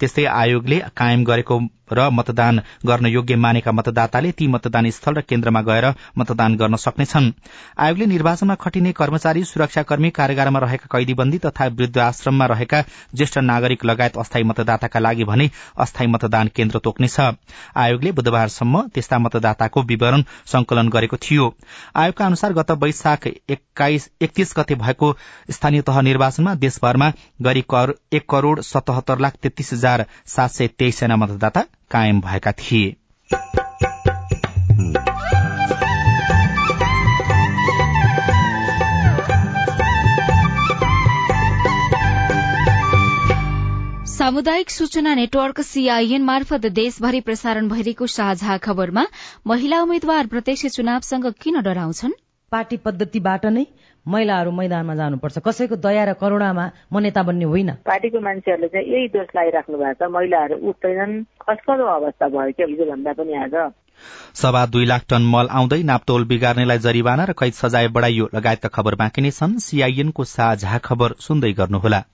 त्यस्तै 0.00 0.24
आयोगले 0.26 0.78
कायम 0.96 1.24
गरेको 1.24 1.60
र 1.88 2.08
मतदान 2.10 2.60
गर्न 2.86 3.06
योग्य 3.06 3.34
मानेका 3.36 3.72
मतदाताले 3.72 4.30
ती 4.32 4.46
मतदान 4.48 4.90
स्थल 4.90 5.14
र 5.14 5.20
केन्द्रमा 5.22 5.60
गएर 5.62 5.86
मतदान 6.18 6.56
गर्न 6.56 6.76
सक्नेछन्। 6.76 7.30
आयोगले 7.78 8.06
निर्वाचनमा 8.06 8.54
खटिने 8.54 8.92
कर्मचारी 8.92 9.44
सुरक्षाकर्मी 9.44 10.10
कारागारमा 10.10 10.58
रहेका 10.58 10.88
कैदीबन्दी 10.90 11.38
तथा 11.38 11.66
वृद्धाश्रममा 11.78 12.46
रहेका 12.46 12.80
ज्येष्ठ 13.14 13.38
नागरिक 13.40 13.84
लगायत 13.84 14.18
अस्थायी 14.18 14.44
मतदाताका 14.44 14.98
लागि 14.98 15.24
भने 15.24 15.46
अस्थायी 15.78 16.10
मतदान 16.10 16.50
केन्द्र 16.56 16.78
तोक्नेछ। 16.84 17.20
आयोगले 17.76 18.12
बुधबारसम्म 18.12 18.82
त्यस्ता 18.94 19.18
मतदाताको 19.18 19.82
विवरण 19.84 20.22
संकलन 20.46 20.88
गरेको 20.88 21.16
थियो। 21.18 21.46
आयोगका 21.96 22.26
अनुसार 22.26 22.52
गत 22.52 22.70
वैशाख 22.82 23.26
एकतीस 23.26 24.54
गते 24.58 24.74
भएको 24.74 25.14
स्थानीय 25.52 25.82
तह 25.86 26.00
निर्वाचनमा 26.02 26.54
देशभरमा 26.56 27.12
गरी 27.42 27.64
एक 28.12 28.28
करोड़ 28.30 28.58
सतहत्तर 28.64 29.18
लाख 29.18 29.34
तेत्तीस 29.42 29.74
हजार 29.86 30.06
सात 30.26 30.50
सय 30.50 30.68
तेइस 30.78 31.00
जना 31.00 31.16
मतदाता 31.16 31.60
कायम 31.90 32.20
भएका 32.20 32.52
थिए। 32.52 32.96
सामुदायिक 44.06 44.70
सूचना 44.70 45.14
नेटवर्क 45.14 45.60
सीआईएन 45.60 46.22
मार्फत 46.22 46.66
देशभरि 46.66 47.20
प्रसारण 47.20 47.68
भइरहेको 47.68 48.06
साझा 48.06 48.56
खबरमा 48.58 49.06
महिला 49.46 49.80
उम्मेद्वार 49.82 50.26
प्रत्यक्ष 50.26 50.66
चुनावसँग 50.66 51.26
किन 51.42 51.60
डराउँछन्? 51.62 52.12
पार्टी 52.52 52.76
पद्धतिबाट 52.76 53.46
नै 53.46 53.64
महिलाहरू 54.06 54.50
मैदानमा 54.50 54.94
जानुपर्छ। 54.94 55.38
कसैको 55.38 55.76
दया 55.76 56.04
र 56.04 56.12
करुणामा 56.14 56.64
म 56.92 56.98
नेता 56.98 57.22
बन्ने 57.22 57.44
होइन। 57.44 57.70
पार्टीको 57.86 58.20
मान्छेहरूले 58.20 58.68
चाहिँ 58.68 58.86
यही 58.86 59.08
दोष 59.08 59.28
लगाइराख्नु 59.36 59.78
भएको 59.78 60.06
छ। 60.06 60.10
महिलाहरू 60.10 60.56
उठ्दैनन्। 60.68 61.14
खस्कदो 61.42 61.84
अवस्था 61.84 62.28
भयो 62.28 62.52
क्या 62.52 62.66
हिजो 62.66 62.84
भन्दा 62.90 63.12
पनि 63.12 63.34
आज। 63.44 63.54
सभा 64.34 64.66
दुई 64.66 64.84
लाख 64.86 65.02
टन 65.08 65.22
मल 65.26 65.46
आउँदै 65.50 65.82
नाप्तोल 65.82 66.24
बिगार्नेलाई 66.24 66.78
जरिवाना 66.78 67.24
र 67.24 67.32
कैद 67.32 67.52
सजाय 67.52 67.88
बढ़ाइयो। 67.88 68.28
लगायतका 68.34 68.68
खबर 68.68 68.94
बाँकी 68.94 69.22
नै 69.22 69.30
छन्। 69.30 69.58
सीआईएनको 69.58 70.24
साझा 70.24 70.78
खबर 70.78 71.14
सुन्दै 71.20 71.52
गर्नुहोला। 71.52 72.04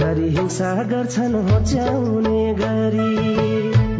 हिंसा 0.00 0.74
गर्छन् 0.82 1.34
होच्याउने 1.34 2.54
गरी 2.54 3.10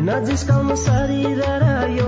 नजिस्काउनु 0.03 0.77
शरीर 0.77 1.41
र 1.41 1.65
योनितालाई 1.91 2.08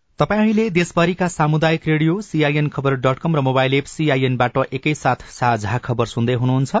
तपाईँ 0.21 0.41
अहिले 0.41 0.69
देशभरिका 0.69 1.27
सामुदायिक 1.27 1.87
radio 1.87 2.19
CIN 2.21 2.67
Khabar 2.69 2.95
dot 3.01 3.19
com 3.19 3.35
र 3.35 3.41
मोबाइल 3.41 3.73
एप 3.73 3.85
सीआईएनबाट 3.89 4.57
एकैसाथ 4.69 5.25
साझा 5.33 5.77
खबर 5.81 6.05
सुन्दै 6.05 6.33
हुनुहुन्छ। 6.37 6.75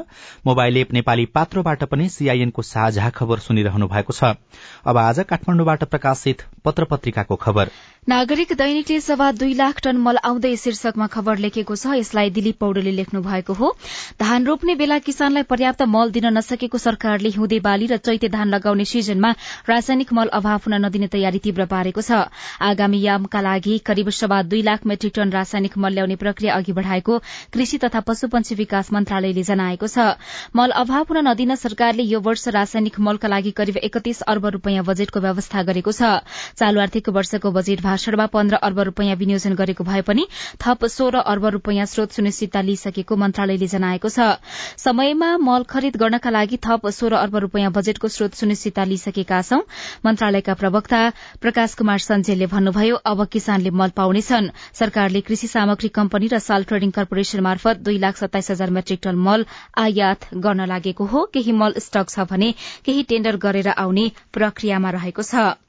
मोबाइल 0.45 0.77
एप 0.77 0.93
नेपाली 0.93 1.25
पात्रोबाट 1.33 1.83
पनि 1.89 2.09
सीआईएनको 2.11 2.61
साझा 2.61 3.09
खबर 3.09 3.39
सुनिरहनु 3.41 3.87
भएको 3.89 4.13
छ। 4.13 4.37
अब 4.85 4.97
आज 4.99 5.19
काठमाडौँबाट 5.25 5.83
प्रकाशित 5.89 6.45
पत्र 6.65 6.85
पत्रिकाको 6.85 7.35
खबर। 7.35 7.69
नागरिक 8.09 8.53
दैनिकले 8.53 8.99
सभा 9.01 9.31
दुई 9.31 9.53
लाख 9.53 9.81
टन 9.81 9.97
मल 9.97 10.17
आउँदै 10.21 10.55
शीर्षकमा 10.57 11.07
खबर 11.07 11.37
लेखेको 11.37 11.75
छ। 11.75 11.97
यसलाई 11.97 12.29
दिलीप 12.29 12.57
पौडेलले 12.59 12.91
लेख्नु 12.91 13.21
भएको 13.21 13.53
हो। 13.53 13.73
धान 14.21 14.45
रोप्ने 14.45 14.75
बेला 14.75 14.97
किसानलाई 15.01 15.49
पर्याप्त 15.49 15.81
मल 15.89 16.11
दिन 16.11 16.29
नसकेको 16.37 16.77
सरकारले 16.77 17.29
हिउँदे 17.31 17.59
बाली 17.61 17.89
र 17.89 17.97
चैते 17.97 18.29
धान 18.29 18.53
लगाउने 18.53 18.85
सिजनमा 18.85 19.33
रासायनिक 19.69 20.13
मल 20.13 20.29
अभाव 20.29 20.61
हुन 20.65 20.85
नदिने 20.85 21.07
तयारी 21.09 21.39
तीव्र 21.41 21.65
पारेको 21.65 22.01
छ। 22.01 22.29
आगामी 22.61 23.01
यामका 23.31 23.41
लागि 23.41 23.77
करिब 23.79 24.09
सभा 24.11 24.41
दुई 24.43 24.61
लाख 24.61 24.85
मेट्रिक 24.85 25.13
टन 25.15 25.29
रासायनिक 25.31 25.77
मल 25.77 25.93
ल्याउने 25.93 26.15
प्रक्रिया 26.15 26.53
अघि 26.53 26.73
बढ़ाएको 26.73 27.17
कृषि 27.53 27.77
तथा 27.79 27.99
पशुपन्छी 28.03 28.55
विकास 28.55 28.91
मन्त्रालयले 28.91 29.43
जनाएको 29.43 29.87
छ। 29.87 30.19
मल 30.51 30.71
अभाव 30.75 31.05
हुन 31.09 31.23
नदिन 31.27 31.55
सरकारले 31.55 32.03
यो 32.03 32.19
वर्ष 32.19 32.47
रासायनिक 32.51 32.99
मलका 32.99 33.27
लागि 33.27 33.51
करिब 33.55 33.77
एकतीस 33.79 34.21
अर्ब 34.27 34.45
रूपियाँ 34.51 34.83
बजेटको 34.83 35.19
व्यवस्था 35.21 35.63
गरेको 35.63 35.91
छ। 35.91 36.19
चालू 36.59 36.79
आर्थिक 36.81 37.09
वर्षको 37.09 37.51
बजेट 37.51 37.81
भाषणमा 37.81 38.25
पन्ध्र 38.27 38.55
अर्ब 38.59 38.79
रूपियाँ 38.91 39.15
विनियोजन 39.15 39.55
गरेको 39.55 39.83
भए 39.83 40.01
पनि 40.03 40.27
थप 40.59 40.85
सोह्र 40.91 41.23
अर्ब 41.25 41.45
रूपियाँ 41.55 41.85
स्रोत 41.87 42.11
सुनिश्चितता 42.11 42.61
लिइसकेको 42.61 43.15
मन्त्रालयले 43.15 43.67
जनाएको 43.69 44.09
छ। 44.09 44.43
समयमा 44.77 45.31
मल 45.39 45.63
खरिद 45.71 45.95
गर्नका 45.95 46.29
लागि 46.29 46.59
थप 46.59 46.91
सोह्र 46.91 47.23
अर्ब 47.23 47.35
रूपियाँ 47.47 47.71
बजेटको 47.71 48.07
स्रोत 48.09 48.35
सुनिश्चितता 48.35 48.83
लिइसकेका 48.91 49.41
छौं। 49.43 49.61
मन्त्रालयका 50.05 50.53
प्रवक्ता 50.59 51.01
प्रकाश 51.41 51.73
कुमार 51.79 51.99
सञ्जेलले 52.01 52.45
भन्नुभयो 52.51 52.95
अब 53.11 53.25
किसानले 53.27 53.69
मल 53.75 53.89
पाउनेछन्। 53.95 54.49
सरकारले 54.73 55.21
कृषि 55.21 55.47
सामग्री 55.47 55.89
कम्पनी 55.91 56.27
र 56.27 56.39
साल 56.39 56.63
ट्रेडिङ 56.63 56.91
कर्पोरेशन 56.91 57.39
मार्फत 57.41 57.83
दुई 57.83 57.97
लाख 57.99 58.17
सत्ताइस 58.17 58.51
हजार 58.51 58.69
मेट्रिक 58.71 58.99
टन 59.03 59.15
मल 59.19 59.45
आयात 59.77 60.29
गर्न 60.37 60.65
लागेको 60.67 61.05
हो। 61.05 61.25
केही 61.33 61.51
मल 61.53 61.73
स्टक 61.79 62.09
छ 62.09 62.27
भने 62.31 62.53
केही 62.85 63.03
टेण्डर 63.09 63.35
गरेर 63.43 63.67
आउने 63.75 64.05
प्रक्रियामा 64.33 64.89
रहेको 64.91 65.23
छ। 65.23 65.59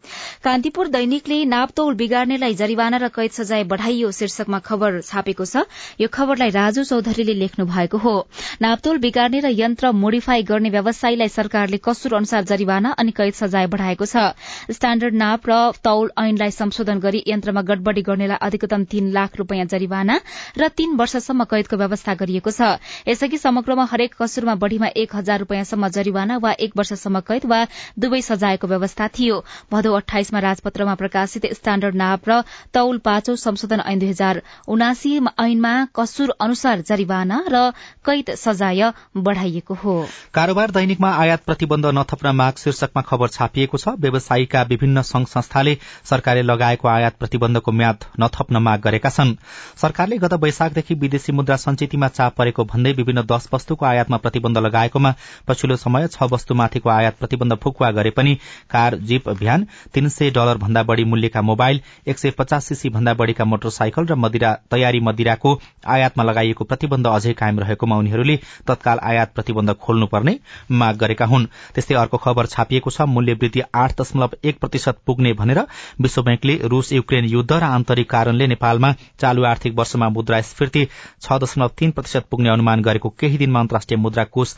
कान्तिपुर 0.44 0.88
दैनिकले 0.90 1.44
नापतौल 1.46 1.94
बिगार्नेलाई 1.94 2.54
जरिवाना 2.54 2.98
र 2.98 3.08
कैद 3.14 3.30
सजाय 3.32 3.64
बढ़ाइयो 3.70 4.10
शीर्षकमा 4.12 4.58
खबर 4.60 5.00
छापेको 5.02 5.44
छ। 5.46 5.62
यो 6.00 6.08
खबरलाई 6.10 6.50
राजु 6.50 6.84
चौधरीले 6.84 7.34
लेख्नु 7.34 7.66
भएको 7.66 7.98
हो। 7.98 8.14
नापतोल 8.60 8.98
बिगार्ने 8.98 9.40
र 9.40 9.54
यन्त्र 9.54 9.92
मोडिफाई 9.94 10.42
गर्ने 10.42 10.70
व्यवसायीलाई 10.70 11.28
सरकारले 11.30 11.78
कसुर 11.78 12.14
अनुसार 12.14 12.42
जरिवाना 12.44 12.90
अनि 12.98 13.10
कैद 13.12 13.34
सजाय 13.34 13.66
बढ़ाएको 13.66 14.06
छ। 14.06 14.34
स्ट्याण्डर्ड 14.70 15.14
नाप 15.14 15.48
र 15.48 15.60
तौल 15.82 16.10
ऐनलाई 16.18 16.50
संशोधन 16.50 16.98
गरी 16.98 17.22
यन्त्रमा 17.32 17.62
गडबडी 17.62 18.02
गर्नेलाई 18.02 18.38
अधिकतम 18.42 18.84
तीन 18.92 19.10
लाख 19.12 19.36
रूपियाँ 19.36 19.66
जरिवाना 19.66 20.20
र 20.58 20.68
तीन 20.70 20.96
वर्षसम्म 20.96 21.44
कैदको 21.44 21.76
व्यवस्था 21.76 22.14
गरिएको 22.14 22.50
छ। 22.50 22.78
यसअघि 23.08 23.38
समग्रमा 23.38 23.84
हरेक 23.90 24.14
कसुरमा 24.14 24.54
बढ़ीमा 24.56 24.88
एक 24.96 25.16
हजार 25.16 25.38
रूपियाँसम्म 25.40 25.88
जरिवाना 25.90 26.36
वा 26.38 26.52
एक 26.60 26.72
वर्षसम्म 26.76 27.20
कैद 27.22 27.44
वा 27.46 27.60
दुवै 27.98 28.20
सजायको 28.22 28.66
व्यवस्था 28.68 29.08
थियो। 29.10 29.36
भदौ 29.72 29.92
अठाइसमा 29.94 30.38
राजपत्रमा 30.40 30.94
प्रकाशित 30.94 31.46
स्ट्याण्डर्ड 31.54 31.94
नाप 31.96 32.28
र 32.28 32.40
तौल 32.74 32.98
पाँचौं 33.00 33.36
संशोधन 33.38 33.80
ऐन 33.82 33.98
दुई 33.98 34.08
हजार 34.08 34.42
उनासी 34.68 35.12
ऐनमा 35.40 35.74
कसुर 35.96 36.34
अनुसार 36.40 36.80
जरिवाना 36.82 37.42
र 37.48 37.62
कैद 38.06 38.34
सजाय 38.36 38.92
बढ़ाइएको 39.18 39.74
हो। 39.74 39.94
कारोबार 40.34 40.70
दैनिकमा 40.70 41.10
आयात 41.16 41.44
प्रतिबन्ध 41.46 41.86
नथप्न 41.94 42.34
माग 42.34 42.54
शीर्षकमा 42.58 43.02
खबर 43.02 43.28
छापिएको 43.30 43.78
छ। 43.78 43.94
व्यवसायीका 43.98 44.62
विभिन्न 44.68 45.02
संघ 45.02 45.26
संस्थाले 45.28 45.76
सरकारले 46.04 46.42
लगाएको 46.42 46.88
आयात 46.88 47.18
प्रतिबन्धको 47.22 47.72
म्याद 47.72 48.04
नथप्न 48.20 48.56
माग 48.58 48.80
गरेका 48.80 49.10
छन्। 49.10 49.34
सरकारले 49.76 50.18
गत 50.18 50.34
वैशाखदेखि 50.42 50.94
विदेशी 50.96 51.32
मुद्रा 51.32 51.56
संचितीमा 51.58 52.08
चाप 52.10 52.34
परेको 52.36 52.64
भन्दै 52.66 52.92
विभिन्न 52.92 53.22
दश 53.26 53.48
वस्तुको 53.52 53.86
आयातमा 53.86 54.16
प्रतिबन्ध 54.18 54.58
लगाएकोमा 54.60 55.14
पछिल्लो 55.48 55.76
समय 55.78 56.08
छ 56.08 56.28
वस्तुमाथिको 56.32 56.90
आयात 56.90 57.18
प्रतिबन्ध 57.18 57.54
फुकुवा 57.62 57.90
गरे 57.92 58.10
पनि 58.12 58.34
कार 58.70 58.96
जीप 59.02 59.28
भ्यान 59.38 59.66
तीन 59.94 60.08
सय 60.10 60.30
डलर 60.30 60.56
भन्दा 60.58 60.82
बढ़ी 60.82 61.04
मूल्यका 61.04 61.42
मोबाइल 61.42 61.80
एक 62.06 62.18
सय 62.18 62.30
पचास 62.38 62.66
सीसी 62.66 62.88
भन्दा 62.90 63.14
बढ़ीका 63.14 63.44
मोटरसाइकल 63.44 64.06
र 64.06 64.14
मदिरा 64.16 64.52
तयारी 64.70 65.00
मदिराको 65.02 65.54
आयातमा 65.88 66.24
लगाइएको 66.24 66.64
प्रतिबन्ध 66.64 67.06
अझै 67.08 67.32
कायम 67.34 67.60
रहेकोमा 67.60 67.96
उनीहरूले 67.96 68.36
तत्काल 68.66 68.98
आयात 69.04 69.32
प्रतिबन्ध 69.34 69.74
खोल्नुपर्ने 69.82 70.38
माग 70.72 70.96
गरेका 70.96 71.26
हुन्। 71.26 71.46
त्यस्तै 71.74 71.94
अर्को 71.94 72.16
खबर 72.18 72.46
छापिएको 72.48 72.90
छ 72.90 73.08
मूल्य 73.08 73.34
वृद्धि 73.34 73.62
आठ 73.76 74.00
दशमलव 74.00 74.36
एक 74.44 74.58
प्रतिशत 74.60 74.98
पुग्ने 75.06 75.32
भनेर 75.34 75.60
विश्व 76.00 76.22
ब्याङ्कले 76.22 76.58
रूस 76.66 76.92
युक्रेन 77.12 77.30
युद्ध 77.30 77.52
र 77.52 77.62
आन्तरिक 77.64 78.08
कारणले 78.10 78.46
नेपालमा 78.46 78.90
चालू 79.20 79.42
आर्थिक 79.44 79.74
वर्षमा 79.76 80.08
मुद्रास्फीति 80.08 80.84
छ 81.20 81.38
दशमलव 81.42 81.70
तीन 81.78 81.90
प्रतिशत 81.92 82.24
पुग्ने 82.30 82.48
अनुमान 82.50 82.82
गरेको 82.82 83.08
केही 83.20 83.36
दिनमा 83.38 83.60
अन्तर्राष्ट्रिय 83.60 83.98
मुद्रा 84.00 84.24
कोष 84.32 84.54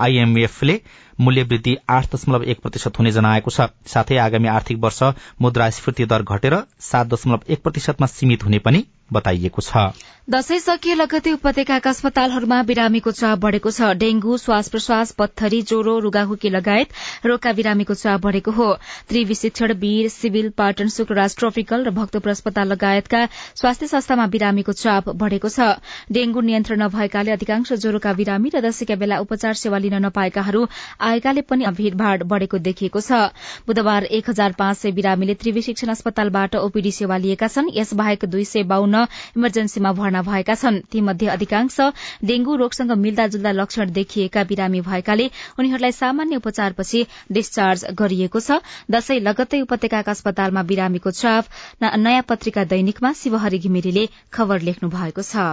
आईएमएफले 0.00 0.78
मूल्य 1.20 1.42
वृद्धि 1.42 1.76
आठ 1.90 2.14
दशमलव 2.14 2.42
एक 2.44 2.60
प्रतिशत 2.62 2.98
हुने 2.98 3.10
जनाएको 3.12 3.50
छ। 3.50 3.68
साथै 3.86 4.16
आगामी 4.18 4.48
आर्थिक 4.48 4.78
वर्ष 4.80 5.02
मुद्रास्फीति 5.42 6.04
दर 6.06 6.22
घटेर 6.24 6.56
सात 6.80 7.06
दशमलव 7.06 7.52
एक 7.52 7.62
प्रतिशतमा 7.62 8.06
सीमित 8.08 8.44
हुने 8.44 8.58
पनि 8.58 8.84
बताइएको 9.12 9.62
छ। 9.62 9.90
दशैं 10.30 10.58
सकिए 10.60 10.94
लगतै 10.94 11.30
उपत्यकाका 11.32 11.90
अस्पतालहरूमा 11.90 12.62
बिरामीको 12.62 13.10
चाप 13.10 13.38
बढ़ेको 13.40 13.70
छ। 13.70 13.86
डेंगू 13.98 14.36
श्वास 14.38 14.68
प्रश्वास 14.68 15.10
पत्थरी 15.12 15.60
ज्वरो 15.62 15.98
रुगाहुकी 16.00 16.50
लगायत 16.50 16.88
रोगका 17.26 17.52
बिरामीको 17.52 17.94
चाप 17.94 18.20
बढ़ेको 18.22 18.50
हो। 18.50 18.68
त्रिविशिक्षण 19.08 19.72
वीर 19.76 20.08
सिभिल 20.08 20.50
पाटन 20.54 20.88
शुक्रराज 20.88 21.36
ट्रपिकल 21.36 21.84
र 21.84 21.90
भक्तपुर 21.90 22.30
अस्पताल 22.30 22.68
लगायतका 22.68 23.24
स्वास्थ्य 23.54 23.86
संस्थामा 23.86 24.26
बिरामीको 24.28 24.72
चाप 24.74 25.08
बढ़ेको 25.16 25.48
छ। 25.48 25.66
डेंगू 26.12 26.40
नियन्त्रण 26.42 26.82
नभएकाले 26.82 27.30
अधिकांश 27.32 27.72
ज्वरोका 27.74 28.12
बिरामी 28.14 28.54
र 28.54 28.62
दशैंका 28.62 28.94
बेला 29.02 29.18
उपचार 29.20 29.54
सेवा 29.56 29.78
लिन 29.80 29.98
नपाएकाहरू 30.06 30.62
आएकाले 31.02 31.42
पनि 31.44 31.74
भीड़भाड़ 31.74 32.22
बढ़ेको 32.24 32.58
देखिएको 32.60 33.00
छ। 33.00 33.34
बुधबार 33.66 34.04
एक 34.12 34.30
हजार 34.30 34.54
पाँच 34.54 34.78
सय 34.78 34.92
बिरामीले 34.92 35.34
त्रिविशिक्षण 35.42 35.88
अस्पतालबाट 35.90 36.56
ओपीडी 36.62 36.92
सेवा 36.92 37.16
लिएका 37.18 37.48
छन्। 37.48 37.74
यसबाहेक 37.74 38.30
दुई 38.30 38.44
सय 38.46 38.62
बाहन्न 38.70 38.99
इमर्जेन्सीमा 39.36 39.92
भर्ना 39.92 40.22
भएका 40.22 40.54
छन्। 40.54 40.80
तीमध्ये 40.92 41.28
अधिकांश 41.30 41.80
डेंगू 42.24 42.56
रोगसँग 42.56 42.92
मिल्दाजुल्दा 42.98 43.52
लक्षण 43.52 43.90
देखिएका 43.92 44.44
बिरामी 44.44 44.80
भएकाले 44.82 45.26
उनीहरूलाई 45.58 45.92
सामान्य 45.92 46.36
उपचारपछि 46.36 47.06
डिस्चार्ज 47.32 47.84
गरिएको 47.98 48.40
छ। 48.40 48.60
दशै 48.90 49.18
लगत्तै 49.20 49.60
उपत्यकाका 49.60 50.10
अस्पतालमा 50.10 50.62
बिरामीको 50.64 51.10
चाप 51.10 51.44
नयाँ 51.82 52.24
पत्रिका 52.28 52.64
दैनिकमा 52.66 53.12
शिवहरी 53.16 53.58
घिमिरेले 53.58 54.08
खबर 54.32 54.60
लेख्नु 54.62 54.88
भएको 54.90 55.22
छ। 55.22 55.48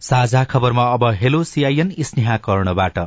साझा 0.00 0.42
खबरमा 0.44 0.84
अब 0.92 1.04
हेलो 1.16 1.42
सीआईएन 1.44 1.90
स्नेहा 2.00 2.36
कर्णबाट 2.44 2.98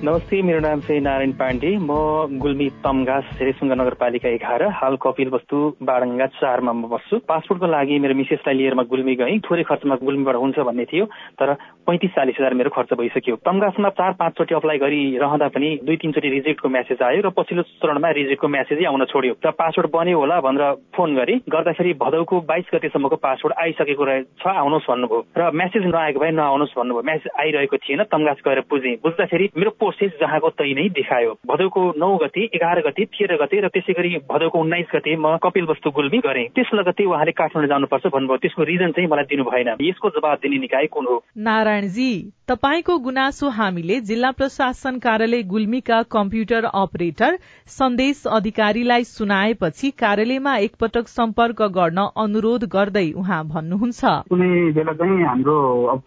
नमस्ते 0.00 0.40
मेरो 0.42 0.60
नाम 0.64 0.80
चाहिँ 0.80 1.00
नारायण 1.04 1.32
पाण्डे। 1.36 1.76
म 1.76 1.92
गुल्मी 2.40 2.68
तमघास 2.80 3.24
रेसुङ्गा 3.36 3.74
नगरपालिका 3.74 4.28
एघार 4.28 4.62
हाल 4.72 4.96
कपिल 4.96 5.28
वस्तु 5.28 5.56
बाडङ्गा 5.84 6.26
चारमा 6.40 6.72
म 6.72 6.88
बस्छु। 6.88 7.18
पासपोर्टको 7.28 7.66
लागि 7.68 7.98
मेरो 8.00 8.14
मिसेसलाई 8.16 8.56
लिएर 8.56 8.74
म 8.80 8.88
गुल्मी 8.88 9.14
गएँ। 9.20 9.44
थोरै 9.44 9.62
खर्चमा 9.68 9.94
गुल्मीबाट 10.00 10.36
हुन्छ 10.40 10.58
भन्ने 10.64 10.84
थियो 10.88 11.04
तर 11.36 11.52
पैँतिस 11.84 12.10
चालिस 12.16 12.36
हजार 12.40 12.54
मेरो 12.56 12.70
खर्च 12.72 12.92
भइसक्यो। 12.96 13.36
तमघासमा 13.44 13.88
चार 14.00 14.12
पाँचचोटि 14.16 14.54
अप्लाई 14.56 14.78
गरिरहँदा 14.80 15.48
पनि 15.52 15.68
दुई 15.84 15.96
तिनचोटि 16.00 16.28
रिजेक्टको 16.32 16.68
म्यासेज 16.72 17.02
आयो 17.04 17.20
र 17.20 17.28
पछिल्लो 17.36 17.62
चरणमा 17.84 18.08
रिजेक्टको 18.08 18.48
म्यासेजै 18.48 18.88
आउन 18.88 19.04
छोड्यो। 19.04 19.36
र 19.36 19.50
पासपोर्ट 19.52 19.92
बन्यो 19.92 20.16
होला 20.16 20.40
भनेर 20.40 20.64
फोन 20.96 21.10
गरेँ। 21.20 21.44
गर्दाखेरि 21.44 21.92
भदौको 22.00 22.40
बाइस 22.48 22.72
गतेसम्मको 22.72 23.16
पासपोर्ट 23.20 23.52
आइसकेको 23.52 24.04
रहेछ 24.08 24.48
आउनुहोस् 24.48 24.88
भन्नुभयो। 24.88 25.20
र 25.36 25.50
म्यासेज 25.60 25.84
नआएको 25.92 26.20
भए 26.24 26.32
नआउनुहोस् 26.40 26.76
भन्नुभयो। 26.80 27.04
म्यासेज 27.04 27.32
आइरहेको 27.36 27.76
थिएन 27.84 28.02
तमघास 28.08 28.40
गएर 28.48 28.64
बुझेँ। 28.64 28.96
बुझ्दाखेरि 29.04 29.48
मेरो 29.60 29.70
प्रोसेस 29.90 30.12
जहाँको 30.20 30.48
तै 30.54 30.72
नै 30.78 30.88
देखायो। 30.94 31.30
भदौको 31.46 31.82
नौ 31.98 32.10
गते 32.22 32.42
एघार 32.54 32.80
गते 32.86 33.04
तेह्र 33.10 33.36
गते 33.42 33.60
र 33.60 33.68
त्यसै 33.74 33.92
गरी 33.92 34.10
भदौको 34.30 34.58
उन्नाइस 34.60 34.86
गते 34.94 35.16
म 35.18 35.36
कपिल 35.42 35.64
वस्तु 35.66 35.90
गुल्मी 35.90 36.18
गरेँ। 36.22 36.46
त्यस 36.54 36.70
लगतै 36.74 37.04
उहाँले 37.04 37.32
काठमाडौँ 37.34 37.70
जानुपर्छ 37.74 38.06
भन्नुभयो। 38.14 38.38
त्यसको 38.38 38.62
रिजन 38.62 38.90
चाहिँ 38.94 39.10
मलाई 39.10 39.26
दिनु 39.26 39.44
भएन 39.50 39.68
यसको 39.82 40.08
जवाब 40.14 40.38
दिने 40.42 40.58
निकाय 40.58 40.86
कुन 40.86 41.06
हो? 41.06 41.16
नारायणजी 41.36 42.10
तपाईँको 42.50 42.96
गुनासो 42.98 43.48
हामीले 43.48 43.98
जिल्ला 44.00 44.30
प्रशासन 44.30 44.98
कार्यालय 44.98 45.42
गुल्मीका 45.42 46.00
कम्प्युटर 46.10 46.64
अपरेटर 46.64 47.36
सन्देश 47.70 48.22
अधिकारीलाई 48.28 49.04
सुनाएपछि 49.06 49.90
कार्यालयमा 50.00 50.56
एकपटक 50.58 51.08
सम्पर्क 51.08 51.62
गर्न 51.76 52.06
अनुरोध 52.16 52.64
गर्दै 52.72 53.06
उहाँ 53.14 53.42
भन्नुहुन्छ। 53.46 54.02
कुनै 54.30 54.50
बेला 54.74 54.92
चाहिँ 54.98 55.22
हाम्रो 55.22 55.54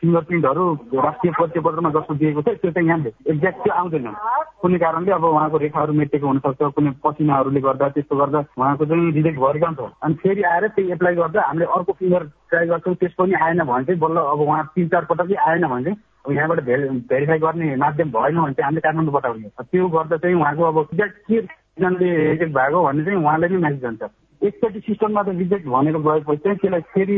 फिङ्गर 0.01 0.23
प्रिन्टहरू 0.23 0.67
राष्ट्रिय 0.99 1.33
परिचय 1.39 1.61
पत्रमा 1.61 1.89
जस्तो 1.91 2.15
दिएको 2.15 2.41
थियो 2.41 2.55
त्यो 2.55 2.71
चाहिँ 2.71 2.87
यहाँ 2.89 2.99
एक्ज्याक्ट 3.29 3.69
आउँदैन। 3.71 4.11
कुनै 4.61 4.77
कारणले 4.77 5.11
अब 5.13 5.25
उहाँको 5.25 5.57
रेखाहरू 5.63 5.93
मेटेको 5.95 6.27
हुनसक्छ 6.27 6.71
कुनै 6.75 6.91
पसिनाहरूले 7.03 7.61
गर्दा 7.61 7.89
त्यस्तो 7.95 8.15
गर्दा 8.17 8.45
उहाँको 8.59 8.85
चाहिँ 8.85 9.11
रिजेक्ट 9.13 9.39
भएर 9.39 9.65
जान्छ 9.65 9.91
अनि 10.03 10.23
फेरि 10.23 10.49
आएर 10.51 10.67
त्यही 10.69 10.91
एप्लाई 10.91 11.15
गर्दा 11.15 11.47
हामीले 11.47 11.73
अर्को 11.77 11.99
फिङ्गर 11.99 12.31
ट्राई 12.49 12.67
गर्छौँ 12.67 12.95
त्यस 12.95 13.19
पनि 13.19 13.43
आएन 13.43 13.63
भने 13.65 13.85
चाहिँ 13.85 13.99
बल्ल 13.99 14.31
अब 14.31 14.41
उहाँ 14.43 14.63
तिन 14.75 14.87
चार 14.89 15.05
पटकै 15.11 15.45
आएन 15.45 15.67
भने 15.67 15.83
चाहिँ 15.85 16.11
यहाँबाट 16.25 16.59
भेरिफाई 16.63 17.39
गर्ने 17.39 17.75
माध्यम 17.75 18.11
भएन 18.11 18.35
भने 18.35 18.53
चाहिँ 18.53 18.63
हामीले 18.63 18.81
काठमाडौँ 18.81 19.13
पठाउने 19.13 19.49
त्यो 19.61 19.87
गर्दा 19.89 20.17
चाहिँ 20.17 20.35
उहाँको 20.35 20.63
अब 20.63 20.87
के 20.93 21.39
रिजेक्ट 21.79 22.53
भएको 22.53 22.83
भन्ने 22.83 23.05
चाहिँ 23.05 23.19
उहाँलाई 23.19 23.49
नै 23.49 23.57
म्यासेज 23.57 23.81
जान्छ 23.81 24.01
एकचोटि 24.43 24.79
सिस्टममा 24.79 25.21
त 25.23 25.29
रिजेक्ट 25.39 25.67
भनेर 25.73 25.97
गएपछि 26.05 26.37
चाहिँ 26.43 26.57
त्यसलाई 26.57 26.81
फेरि 26.93 27.17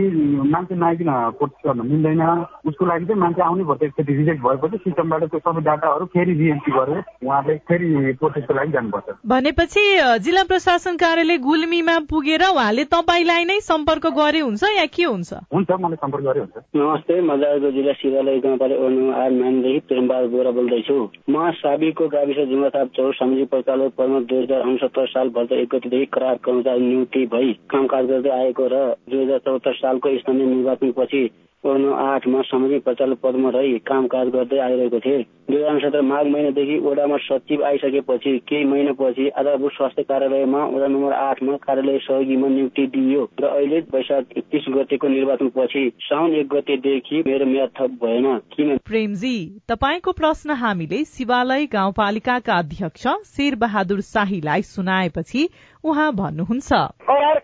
मान्छे 0.53 0.75
नआइकन 0.75 1.09
प्रोसेस 1.37 1.61
गर्न 1.65 1.81
मिल्दैन। 1.91 2.21
उसको 2.69 2.85
लागि 2.85 3.05
चाहिँ 3.05 3.19
मान्छे 3.21 3.41
आउनै 3.41 3.63
पर्छ 3.69 3.83
एकचोटि 3.83 4.13
रिजेक्ट 4.13 4.41
भएपछि 4.45 4.77
सिस्टमबाट 4.85 5.23
त्यो 5.31 5.39
सबै 5.45 5.61
डाटाहरू 5.65 6.05
फेरि 6.13 6.33
रिएन्ट्री 6.41 6.71
गरेर 6.77 6.99
उहाँले 7.25 7.55
फेरि 7.65 7.89
प्रोसेसको 8.21 8.53
लागि 8.53 8.71
जानुपर्छ। 8.71 9.15
भनेपछि 9.25 9.83
जिल्ला 10.25 10.43
प्रशासन 10.51 10.95
कार्यालय 11.03 11.37
गुल्मीमा 11.47 11.95
पुगेर 12.11 12.43
उहाँले 12.49 12.83
तपाईँलाई 12.93 13.43
नै 13.45 13.59
सम्पर्क 13.69 14.05
गरे 14.19 14.39
हुन्छ 14.45 14.63
या 14.77 14.85
के 14.93 15.03
हुन्छ? 15.03 15.33
हुन्छ 15.55 15.69
मलाई 15.81 15.99
सम्पर्क 16.03 16.23
गरे 16.29 16.39
हुन्छ। 16.39 16.55
नमस्ते 16.77 17.19
म 17.21 17.39
दार्जिलिङ 17.41 17.73
जिल्ला 17.75 17.93
शिवालय 18.01 18.37
आठ 18.45 19.31
मानदेखि 19.33 19.79
प्रेमबहादुर 19.89 20.29
बोरा 20.29 20.51
बोल्दैछु। 20.57 20.97
म 21.29 21.51
साबिको 21.57 22.07
गाविस 22.13 22.37
जिम्मेदार 22.53 22.87
चौर 22.95 23.13
समिति 23.15 23.45
परिचालक 23.49 23.93
पदमा 23.97 24.19
दुई 24.29 24.43
हजार 24.43 24.61
उनसत्तर 24.69 25.05
साल 25.07 25.29
भर्दा 25.35 25.55
एक 25.55 25.69
गतिदेखि 25.73 26.05
करार 26.13 26.37
कर्मचारी 26.45 26.85
नियुक्ति 26.85 27.14
भई 27.15 27.53
कामकाज 27.69 28.05
गर्दै 28.05 28.29
आएको 28.29 28.67
र 28.67 28.79
दुई 29.09 29.23
हजार 29.23 29.39
चौहत्तर 29.39 29.73
सालको 29.73 30.17
स्थानीय 30.17 30.45
निर्वाचनपछि 30.45 31.23
वडा 31.65 31.95
आठमा 32.05 32.41
समिति 32.41 32.79
परिचालक 32.79 33.19
पदमा 33.23 33.49
रही 33.49 33.77
कामकाज 33.81 34.27
गर्दै 34.29 34.59
आइरहेको 34.59 34.99
थिए। 34.99 35.21
दुई 35.49 35.57
हजार 35.57 35.79
सत्र 35.79 36.01
माघ 36.01 36.25
महिनादेखि 36.25 36.77
वडामा 36.79 37.17
सचिव 37.17 37.63
आइसकेपछि 37.65 38.37
केही 38.49 38.63
महिनापछि 38.65 39.27
आधारभूत 39.29 39.71
स्वास्थ्य 39.71 40.03
कार्यालयमा 40.03 40.63
वडा 40.65 40.87
नम्बर 40.87 41.13
आठमा 41.13 41.57
कार्यालय 41.65 41.97
सहयोगीमा 41.97 42.47
नियुक्ति 42.47 42.85
दिइयो 42.95 43.27
र 43.41 43.45
अहिले 43.47 43.79
वैशाख 43.93 44.37
एकतिस 44.37 44.65
गतेको 44.69 45.07
निर्वाचनपछि 45.07 45.83
साउन 46.01 46.35
एक 46.35 46.47
गतेदेखि 46.53 47.23
मेरो 47.27 47.45
म्याद 47.45 47.69
थप 47.79 47.97
भएन। 48.03 48.25
किन? 48.53 48.77
प्रेमजी 48.85 49.37
तपाईँको 49.69 50.11
प्रश्न 50.11 50.49
हामीले 50.55 51.03
शिवालय 51.07 51.65
गाउँपालिकाका 51.73 52.57
अध्यक्ष 52.57 53.07
शेर 53.33 53.55
बहादुर 53.55 54.01
शाहीलाई 54.07 54.61
सुनाएपछि 54.65 55.47
उहाँ 55.83 56.11
भन्नुहुन्छ। 56.13 56.69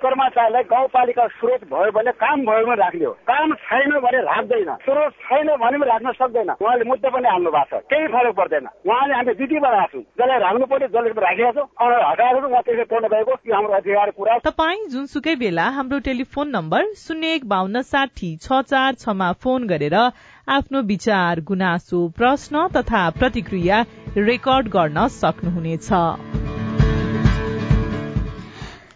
कर्मचारीलाई 0.01 0.63
गाउँपालिका 0.63 1.25
स्रोत 1.29 1.63
भयो 1.63 1.91
भने 1.91 2.11
काम 2.17 2.41
भयो 2.41 2.65
भने 2.65 2.75
राख्ने 2.75 3.05
हो 3.05 3.11
काम 3.29 3.53
छैन 3.63 3.91
भने 4.11 4.21
राख्दैन। 4.27 4.71
स्रोत 4.83 5.11
छैन 5.23 5.47
भने 5.55 5.77
पनि 5.79 5.87
राख्न 5.87 6.11
सक्दैन। 6.19 6.49
उहाँले 6.59 6.83
मुद्दा 6.83 7.09
पनि 7.15 7.27
हाल्नु 7.31 7.51
भएको 7.51 7.79
छ। 7.79 7.83
केही 7.91 8.07
फरक 8.11 8.35
पर्दैन। 8.35 8.65
उहाँले 8.83 9.13
हामी 9.15 9.33
विधिमा 9.39 9.69
राख्छौँ 9.71 10.01
जसलाई 10.19 10.39
राख्नु 10.45 10.65
पर्यो 10.67 10.87
जसले 10.91 11.09
राखिरहेको 11.21 11.51
छौँ। 11.55 11.67
हटाएर 12.11 12.35
उहाँ 12.43 12.61
त्यसले 12.61 12.83
पढ्नु 12.91 13.07
भएको 13.07 13.31
यो 13.31 13.55
हाम्रो 13.55 13.73
अधिकार 13.73 14.11
कुरा 14.11 14.37
तपाईँ 14.43 14.87
जुनसुकै 14.91 15.35
बेला 15.35 15.65
हाम्रो 15.71 15.99
टेलिफोन 16.03 16.47
नम्बर 16.49 16.81
शून्य 16.97 17.33
एक 17.35 17.47
बान्न 17.47 17.81
साठी 17.87 18.35
छ 18.37 18.61
चार 18.67 18.93
छमा 18.99 19.31
फोन 19.39 19.67
गरेर 19.67 19.95
आफ्नो 19.95 20.81
विचार 20.91 21.39
गुनासो 21.47 22.07
प्रश्न 22.17 22.67
तथा 22.75 23.09
प्रतिक्रिया 23.19 23.85
रेकर्ड 24.19 24.67
गर्न 24.67 25.07
सक्नुहुनेछ। 25.15 26.40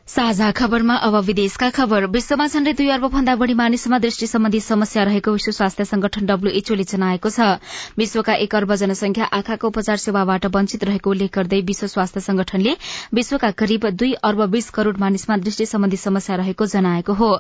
साझा 0.08 0.50
खबरमा 0.52 0.96
अब 1.02 1.16
विदेशका 1.26 1.70
खबर। 1.76 2.06
विश्वमा 2.08 2.46
झण्डै 2.48 2.72
दुई 2.74 2.90
अर्ब 2.90 3.06
भन्दा 3.12 3.36
बढ़ी 3.36 3.54
मानिसमा 3.54 3.98
दृष्टि 4.00 4.28
सम्बन्धी 4.28 4.60
समस्या 4.62 5.04
रहेको 5.04 5.32
विश्व 5.32 5.52
स्वास्थ्य 5.52 5.86
संगठन 5.86 6.26
डब्ल्यूएचओले 6.26 6.84
जनाएको 6.84 7.30
छ। 7.30 7.58
विश्वका 7.98 8.34
एक 8.38 8.56
अर्ब 8.56 8.74
जनसंख्या 8.76 9.26
आँखाको 9.34 9.68
उपचार 9.68 9.98
सेवाबाट 9.98 10.46
वञ्चित 10.56 10.84
रहेको 10.84 11.10
उल्लेख 11.10 11.32
गर्दै 11.36 11.62
विश्व 11.66 11.88
स्वास्थ्य 11.88 12.22
संगठनले 12.22 12.76
विश्वका 13.14 13.52
करिब 13.58 13.90
दुई 13.98 14.14
अर्ब 14.22 14.46
बीस 14.46 14.70
करोड़ 14.70 14.96
मानिसमा 15.00 15.38
दृष्टि 15.42 15.66
सम्बन्धी 15.66 15.98
समस्या 15.98 16.36
रहेको 16.36 16.66
जनाएको 16.68 17.14
हो। 17.14 17.32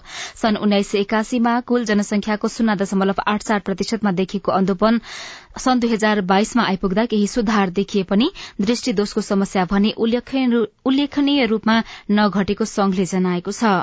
सन् 0.41 0.57
उन्नाइस 0.57 0.89
सय 0.89 0.99
एकासीमा 0.99 1.59
कुल 1.69 1.85
जनसंख्याको 1.85 2.47
शून्य 2.47 2.75
दशमलव 2.75 3.21
आठ 3.27 3.43
चार 3.43 3.59
प्रतिशतमा 3.61 4.11
देखिएको 4.17 4.51
अन्धोपन 4.51 4.99
सन् 5.57 5.79
दुई 5.79 5.89
हजार 5.89 6.21
बाइसमा 6.21 6.63
आइपुग्दा 6.67 7.05
केही 7.05 7.27
सुधार 7.27 7.69
देखिए 7.79 8.03
पनि 8.03 8.29
दृष्टिदोषको 8.61 9.21
समस्या 9.21 9.65
भने 9.65 9.91
उल्लेखनीय 9.97 11.45
रूपमा 11.45 11.81
नघटेको 12.11 12.65
संघले 12.65 13.05
जनाएको 13.05 13.51
छ। 13.51 13.75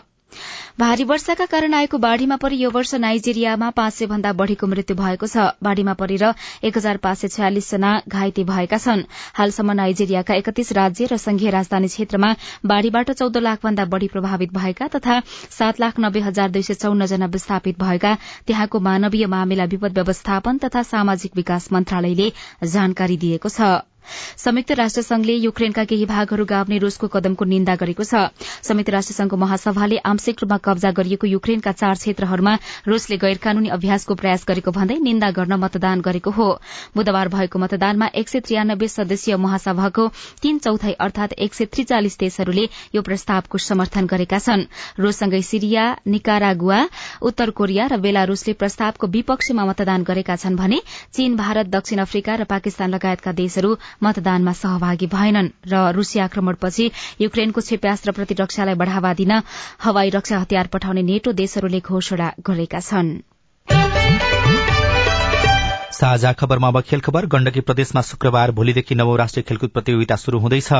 भारी 0.81 1.05
वर्षाका 1.05 1.47
कारण 1.47 1.75
आएको 1.75 1.99
बाढ़ीमा 1.99 2.37
परि 2.37 2.57
यो 2.57 2.71
वर्ष 2.71 2.95
नाइजेरियामा 2.97 3.71
पाँच 3.71 3.95
सय 3.95 4.07
भन्दा 4.07 4.33
बढ़ीको 4.33 4.67
मृत्यु 4.67 4.97
भएको 4.97 5.27
छ। 5.27 5.45
बाढ़ीमा 5.63 5.95
परेर 5.95 6.25
एक 6.65 6.77
हजार 6.77 6.97
पाँच 6.97 7.19
सय 7.19 7.29
छयालिस 7.29 7.71
जना 7.71 7.93
घाइते 8.09 8.45
भएका 8.45 8.79
छन्। 8.79 9.05
हालसम्म 9.35 9.73
नाइजेरियाका 9.73 10.35
एकतीस 10.35 10.73
राज्य 10.73 11.07
र 11.13 11.17
संघीय 11.19 11.51
राजधानी 11.51 11.89
क्षेत्रमा 11.89 12.35
बाढ़ीबाट 12.67 13.11
चौध 13.13 13.37
लाख 13.39 13.65
भन्दा 13.65 13.85
बढ़ी 13.93 14.09
प्रभावित 14.09 14.53
भएका 14.55 14.89
तथा 14.97 15.21
सात 15.59 15.81
लाख 15.81 16.01
नब्बे 16.01 16.21
हजार 16.23 16.51
दुई 16.51 16.63
सय 16.63 16.75
चौन्न 16.75 17.07
जना 17.07 17.27
विस्थापित 17.29 17.79
भएका 17.79 18.17
त्यहाँको 18.47 18.81
मानवीय 18.81 19.27
मामिला 19.37 19.65
विपद 19.77 19.99
व्यवस्थापन 19.99 20.59
तथा 20.59 20.83
सामाजिक 20.89 21.37
विकास 21.37 21.73
मन्त्रालयले 21.73 22.33
जानकारी 22.67 23.17
दिएको 23.17 23.49
छ। 23.49 23.92
संयुक्त 24.37 24.73
राष्ट्र 24.73 25.03
संघले 25.03 25.35
युक्रेनका 25.35 25.85
केही 25.85 26.05
भागहरू 26.07 26.45
गाउने 26.45 26.79
रूसको 26.79 27.09
कदमको 27.09 27.45
निन्दा 27.45 27.75
गरेको 27.77 28.05
छ। 28.05 28.31
संयुक्त 28.63 28.91
राष्ट्र 28.91 29.15
संघको 29.15 29.37
महासभाले 29.37 29.97
आंशिक 30.05 30.37
रूपमा 30.43 30.59
कब्जा 30.59 30.91
गरिएको 30.93 31.27
युक्रेनका 31.27 31.73
चार 31.73 31.95
क्षेत्रहरूमा 31.95 32.55
रूसले 32.89 33.17
गैर 33.17 33.39
कानूनी 33.39 33.69
अभ्यासको 33.71 34.15
प्रयास 34.15 34.45
गरेको 34.49 34.71
भन्दै 34.73 34.99
निन्दा 35.03 35.31
गर्न 35.33 35.61
मतदान 35.63 36.01
गरेको 36.01 36.31
हो। 36.31 36.49
बुधबार 36.97 37.29
भएको 37.29 37.59
मतदानमा 37.59 38.07
एक 38.15 38.29
सय 38.29 38.41
त्रियानब्बे 38.41 38.89
सदस्यीय 38.89 39.37
महासभाको 39.39 40.09
तीन 40.43 40.59
चौथाई 40.59 40.93
अर्थात 41.01 41.33
एक 41.39 41.55
सय 41.55 41.65
त्रिचालिस 41.73 42.19
देशहरूले 42.19 42.69
यो 42.95 43.03
प्रस्तावको 43.03 43.59
समर्थन 43.61 44.07
गरेका 44.07 44.39
छन्। 44.39 44.67
रूससँगै 44.99 45.43
सिरिया 45.43 45.85
निकारागुआ 46.07 46.81
उत्तर 47.23 47.51
कोरिया 47.53 47.87
र 47.87 47.97
बेलारूसले 48.03 48.53
प्रस्तावको 48.55 49.07
विपक्षमा 49.09 49.65
मतदान 49.65 50.03
गरेका 50.03 50.37
छन् 50.37 50.57
भने 50.57 50.81
चीन 51.13 51.37
भारत 51.37 51.67
दक्षिण 51.69 51.99
अफ्रिका 52.01 52.35
र 52.35 52.45
पाकिस्तान 52.47 52.91
लगायतका 52.91 53.33
देशहरू 53.33 53.77
मतदानमा 54.03 54.53
सहभागी 54.61 55.07
भएनन् 55.15 55.51
र 55.73 55.83
रूसी 55.93 56.19
आक्रमणपछि 56.27 56.91
युक्रेनको 57.21 57.61
क्षेप्यास्त्र 57.61 58.13
प्रतिरक्षालाई 58.13 58.81
बढ़ावा 58.85 59.13
दिन 59.15 59.41
हवाई 59.81 60.11
रक्षा 60.11 60.39
हतियार 60.39 60.73
पठाउने 60.73 61.03
नेटो 61.03 61.33
देशहरूले 61.43 61.81
घोषणा 61.81 62.33
गरेका 62.47 62.81
छन्। 62.83 63.15
साझा 65.93 66.33
खबरमा 66.33 66.69
अब 66.69 66.81
खेल 66.81 67.01
खबर। 67.01 67.27
गण्डकी 67.27 67.61
प्रदेशमा 67.61 68.01
शुक्रबार 68.03 68.51
भोलिदेखि 68.51 68.95
नवौं 68.95 69.17
राष्ट्रिय 69.19 69.43
खेलकुद 69.43 69.71
प्रतियोगिता 69.71 70.17
शुरू 70.17 70.39
हुँदैछ। 70.39 70.73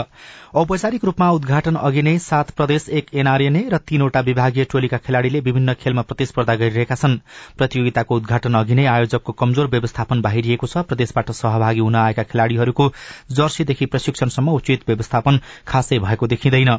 औपचारिक 0.55 1.05
रूपमा 1.05 1.31
उद्घाटन 1.31 1.75
अघि 1.77 2.03
नै 2.03 2.17
सात 2.19 2.51
प्रदेश 2.51 2.89
एक 2.91 3.11
एनआरएनए 3.15 3.69
र 3.69 3.79
तीनवटा 3.79 4.21
विभागीय 4.21 4.65
टोलीका 4.65 4.97
खेलाड़ीले 4.99 5.41
विभिन्न 5.41 5.75
खेलमा 5.75 6.03
प्रतिस्पर्धा 6.03 6.55
गरिरहेका 6.55 6.95
छन्। 6.95 7.17
प्रतियोगिताको 7.59 8.17
उद्घाटन 8.17 8.55
अघि 8.55 8.75
नै 8.75 8.87
आयोजकको 8.87 9.33
कमजोर 9.35 9.67
व्यवस्थापन 9.67 10.21
बाहिरिएको 10.23 10.67
छ। 10.67 10.85
प्रदेशबाट 10.89 11.31
सहभागी 11.33 11.81
हुन 11.81 11.97
आएका 11.97 12.23
खेलाड़ीहरूको 12.25 12.89
जर्सीदेखि 13.33 13.87
प्रशिक्षणसम्म 13.87 14.49
उचित 14.53 14.89
व्यवस्थापन 14.89 15.41
खासै 15.69 15.99
भएको 15.99 16.27
देखिँदैन। 16.27 16.73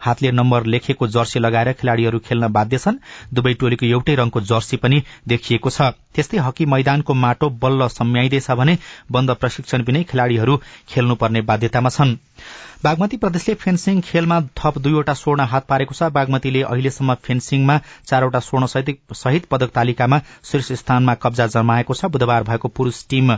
हातले 0.00 0.30
नम्बर 0.32 0.66
लेखेको 0.68 1.06
जर्सी 1.08 1.38
लगाएर 1.40 1.72
खेलाड़ीहरू 1.74 2.18
खेल्न 2.20 2.52
बाध्य 2.52 2.78
छन्। 2.78 3.02
दुवै 3.34 3.54
टोलीको 3.54 3.86
एउटै 3.88 4.14
रंगको 4.14 4.40
जर्सी 4.46 4.76
पनि 4.78 5.02
देखिएको 5.26 5.70
छ। 5.70 5.90
त्यस्तै 6.20 6.38
हकी 6.44 6.64
मैदानको 6.68 7.14
माटो 7.16 7.48
बल्ल 7.58 7.88
सम्याइँदैछ 7.90 8.50
भने 8.60 8.76
बन्द 9.10 9.30
प्रशिक्षण 9.40 9.84
बिनै 9.84 10.02
खेलाड़ीहरू 10.06 10.56
खेल्नुपर्ने 10.88 11.40
बाध्यतामा 11.48 11.90
छन्। 11.90 12.16
बागमती 12.84 13.16
प्रदेशले 13.16 13.54
फेन्सिङ 13.56 14.00
खेलमा 14.02 14.40
थप 14.56 14.78
दुईवटा 14.78 15.14
स्वर्ण 15.14 15.40
हात 15.48 15.64
पारेको 15.66 15.94
छ। 15.94 16.12
बागमतीले 16.12 16.62
अहिलेसम्म 16.64 17.14
फेन्सिङमा 17.24 17.76
चारवटा 18.06 18.40
स्वर्ण 18.40 18.66
सहित 19.14 19.44
पदक 19.50 19.70
तालिकामा 19.74 20.20
शीर्ष 20.44 20.72
स्थानमा 20.80 21.14
कब्जा 21.22 21.46
जमाएको 21.54 21.94
छ। 21.94 22.10
बुधबार 22.10 22.42
भएको 22.44 22.68
पुरूष 22.70 23.04
टीम 23.08 23.34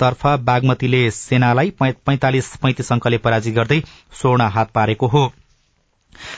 तर्फ 0.00 0.26
बागमतीले 0.44 1.00
सेनालाई 1.12 1.70
पैंतालिस 1.80 2.56
पैंतिस 2.62 2.92
अंकले 2.92 3.18
पराजित 3.18 3.54
गर्दै 3.54 3.80
स्वर्ण 4.20 4.48
हात 4.54 4.70
पारेको 4.72 5.06
हो। 5.08 5.24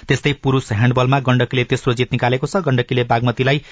त्यस्तै 0.09 0.33
पुरूष 0.43 0.73
ह्याण्डबलमा 0.73 1.19
गण्डकीले 1.27 1.65
तेस्रो 1.71 1.95
जित 1.95 2.13
निकालेको 2.13 2.47
छ। 2.47 2.63
गण्डकीले 2.67 3.05
बागमतीलाई 3.11 3.63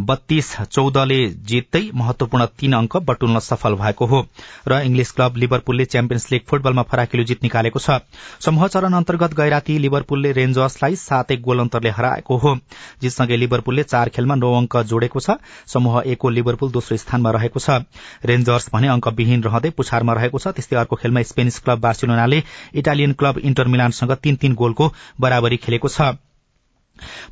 बत्तीस 0.00 0.50
चौधले 0.62 1.18
जित्दै 1.44 1.80
महत्वपूर्ण 1.94 2.46
तीन 2.58 2.72
अंक 2.72 2.96
बटुल्न 3.06 3.38
सफल 3.38 3.74
भएको 3.74 4.06
हो 4.06 4.20
र 4.68 4.80
इंग्लिश 4.84 5.10
क्लब 5.10 5.36
लिभरपुलले 5.36 5.84
च्याम्पियन्स 5.84 6.30
लीग 6.32 6.40
फुटबलमा 6.48 6.82
फराकिलो 6.82 7.24
जित 7.24 7.42
निकालेको 7.42 7.78
छ। 7.78 7.98
समूह 8.40 8.66
चरण 8.68 8.92
अन्तर्गत 8.92 9.34
गैराती 9.34 9.78
लिभरपुलले 9.78 10.32
रेन्जर्सलाई 10.32 10.96
सात 10.96 11.30
एक 11.32 11.42
गोल 11.42 11.58
अन्तरले 11.58 11.90
हराएको 11.90 12.36
हो। 12.36 12.56
जितसँगै 13.02 13.36
लिभरपुलले 13.36 13.82
चार 13.84 14.08
खेलमा 14.08 14.34
नौ 14.34 14.52
अंक 14.54 14.76
जोडेको 14.88 15.20
छ। 15.20 15.36
समूह 15.66 16.02
एकको 16.06 16.30
लिभरपुल 16.30 16.70
दोस्रो 16.72 16.96
स्थानमा 16.96 17.30
रहेको 17.30 17.60
छ। 17.60 17.84
रेन्जर्स 18.24 18.70
भने 18.72 18.88
अंकविहीन 18.88 19.42
रहँदै 19.42 19.70
पुछारमा 19.76 20.12
रहेको 20.12 20.38
छ। 20.38 20.56
त्यस्तै 20.56 20.76
अर्को 20.78 20.96
खेलमा 20.96 21.22
स्पेनिस 21.30 21.58
क्लब 21.58 21.78
बार्सिलोनाले 21.80 22.42
इटालियन 22.74 23.12
क्लब 23.12 23.38
इन्टर 23.44 23.68
मिलानसँग 23.68 24.12
तीन 24.22 24.36
तीन 24.36 24.54
गोलको 24.54 24.92
बराबरी 25.20 25.56
खेलेको 25.58 25.88
छ। 25.88 26.16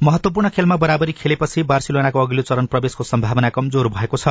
महत्वपूर्ण 0.02 0.48
खेलमा 0.50 0.76
बराबरी 0.76 1.12
खेलेपछि 1.12 1.62
बार्सिलोनाको 1.64 2.20
अघिल्लो 2.20 2.42
चरण 2.42 2.66
प्रवेशको 2.66 3.04
सम्भावना 3.04 3.48
कमजोर 3.50 3.88
भएको 3.90 4.16
छ। 4.16 4.28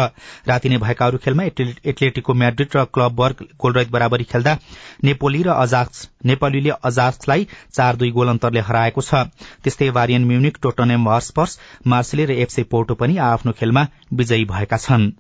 राति 0.48 0.70
नै 0.70 0.78
भएका 0.78 1.06
अरू 1.06 1.18
खेलमा 1.20 1.44
एटलेटिको 1.44 2.34
म्याड्रिड 2.34 2.76
र 2.76 2.84
क्लब 2.94 3.20
वर्ग 3.20 3.46
गोलरहित 3.62 3.92
बराबरी 3.92 4.24
खेल्दा 4.26 4.58
नेपोली 5.04 5.42
र 5.44 5.50
अजाक्स 5.60 6.08
नेपालीले 6.26 6.72
अजाक्सलाई 6.84 7.48
चार 7.74 7.96
दुई 7.96 8.12
गोल 8.12 8.30
अन्तरले 8.30 8.60
हराएको 8.62 9.02
छ। 9.02 9.24
त्यस्तै 9.64 9.90
वारियन 9.92 10.26
म्युनिक 10.26 10.58
टोटनेम 10.62 11.10
हर्सपर्स 11.10 11.60
मार्सेले 11.88 12.26
र 12.26 12.32
एफसी 12.40 12.64
पोर्टो 12.72 12.96
पनि 12.96 13.18
आफ्नो 13.26 13.52
खेलमा 13.60 13.88
विजयी 14.14 14.46
भएका 14.46 14.78
छन्। 14.80 15.12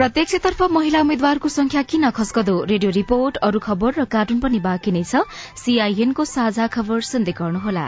प्रत्यक्षतर्फ 0.00 0.60
महिला 0.72 1.00
उम्मेद्वारको 1.00 1.48
संख्या 1.52 1.80
किन 1.84 2.08
खस्कदो? 2.16 2.52
रेडियो 2.64 2.90
रिपोर्ट 2.90 3.36
अरू 3.46 3.58
खबर 3.60 3.90
र 4.00 4.04
कार्टुन 4.08 4.38
पनि 4.40 4.60
बाँकी 4.66 4.92
नै 4.96 5.02
छ। 5.04 5.28
सीआईएनको 5.60 6.24
साझा 6.24 6.68
खबर 6.72 7.00
सुन्दै 7.04 7.32
गर्नुहोला। 7.36 7.84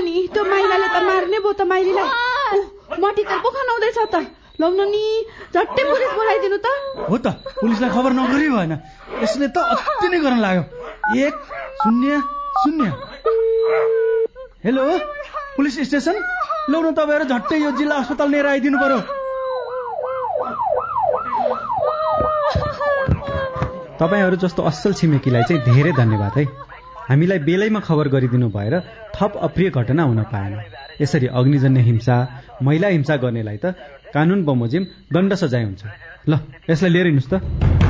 नि 0.00 0.26
त्यो 0.34 0.42
माइलाले 0.50 0.88
त 0.88 0.98
मार्ने 1.06 1.38
भयो 1.38 1.52
त 1.52 1.62
माइलीलाई। 1.70 2.58
मटिकर 2.98 3.38
पो 3.38 3.54
खनाउँदैछ 3.54 3.98
त। 4.10 4.14
लाउन 4.58 4.80
नि 4.90 5.04
झट्टै 5.54 5.82
पुलिस 5.86 6.12
बोलाइदिनु 6.18 6.58
त। 6.58 6.74
हो 7.06 7.16
त 7.22 7.38
पुलिसलाई 7.62 7.90
खबर 7.94 8.18
नगरी 8.18 8.50
भएन। 8.50 8.72
यसले 9.22 9.46
त 9.54 9.58
अति 9.78 10.06
नै 10.10 10.18
गर्न 10.26 10.38
लाग्यो। 10.42 10.62
एक 11.22 11.34
शून्य 11.86 12.39
शून्य 12.60 12.86
हेलो 14.64 14.82
पुलिस 15.56 15.78
स्टेसन? 15.88 16.16
लौ 16.70 16.80
न 16.80 16.92
तपाईँहरू 16.92 17.24
झट्टै 17.24 17.56
यो 17.56 17.70
जिल्ला 17.78 17.96
अस्पताल 17.96 18.28
लिएर 18.30 18.46
आइदिनु 18.46 18.78
पर्यो। 18.78 19.00
तपाईँहरू 24.00 24.36
जस्तो 24.44 24.62
असल 24.62 24.92
छिमेकीलाई 24.92 25.42
चाहिँ 25.48 25.62
धेरै 25.64 25.92
धन्यवाद 25.92 26.32
है। 26.36 26.44
हामीलाई 27.08 27.38
बेलैमा 27.48 27.80
खबर 27.80 28.08
गरिदिनु 28.14 28.48
भएर 28.52 28.74
थप 29.16 29.32
अप्रिय 29.40 29.70
घटना 29.70 30.02
हुन 30.02 30.20
पाएन। 30.28 30.52
यसरी 31.00 31.26
अग्निजन्य 31.32 31.80
हिंसा 31.80 32.16
महिला 32.62 32.88
हिंसा 32.88 33.16
गर्नेलाई 33.16 33.56
त 33.56 33.74
कानून 34.12 34.44
बमोजिम 34.44 34.84
दण्ड 35.08 35.32
सजाय 35.34 35.64
हुन्छ। 35.64 35.82
ल 36.28 36.32
यसलाई 36.70 36.90
लिएर 36.92 37.06
हिँड्नुहोस् 37.08 37.32
त। 37.32 37.89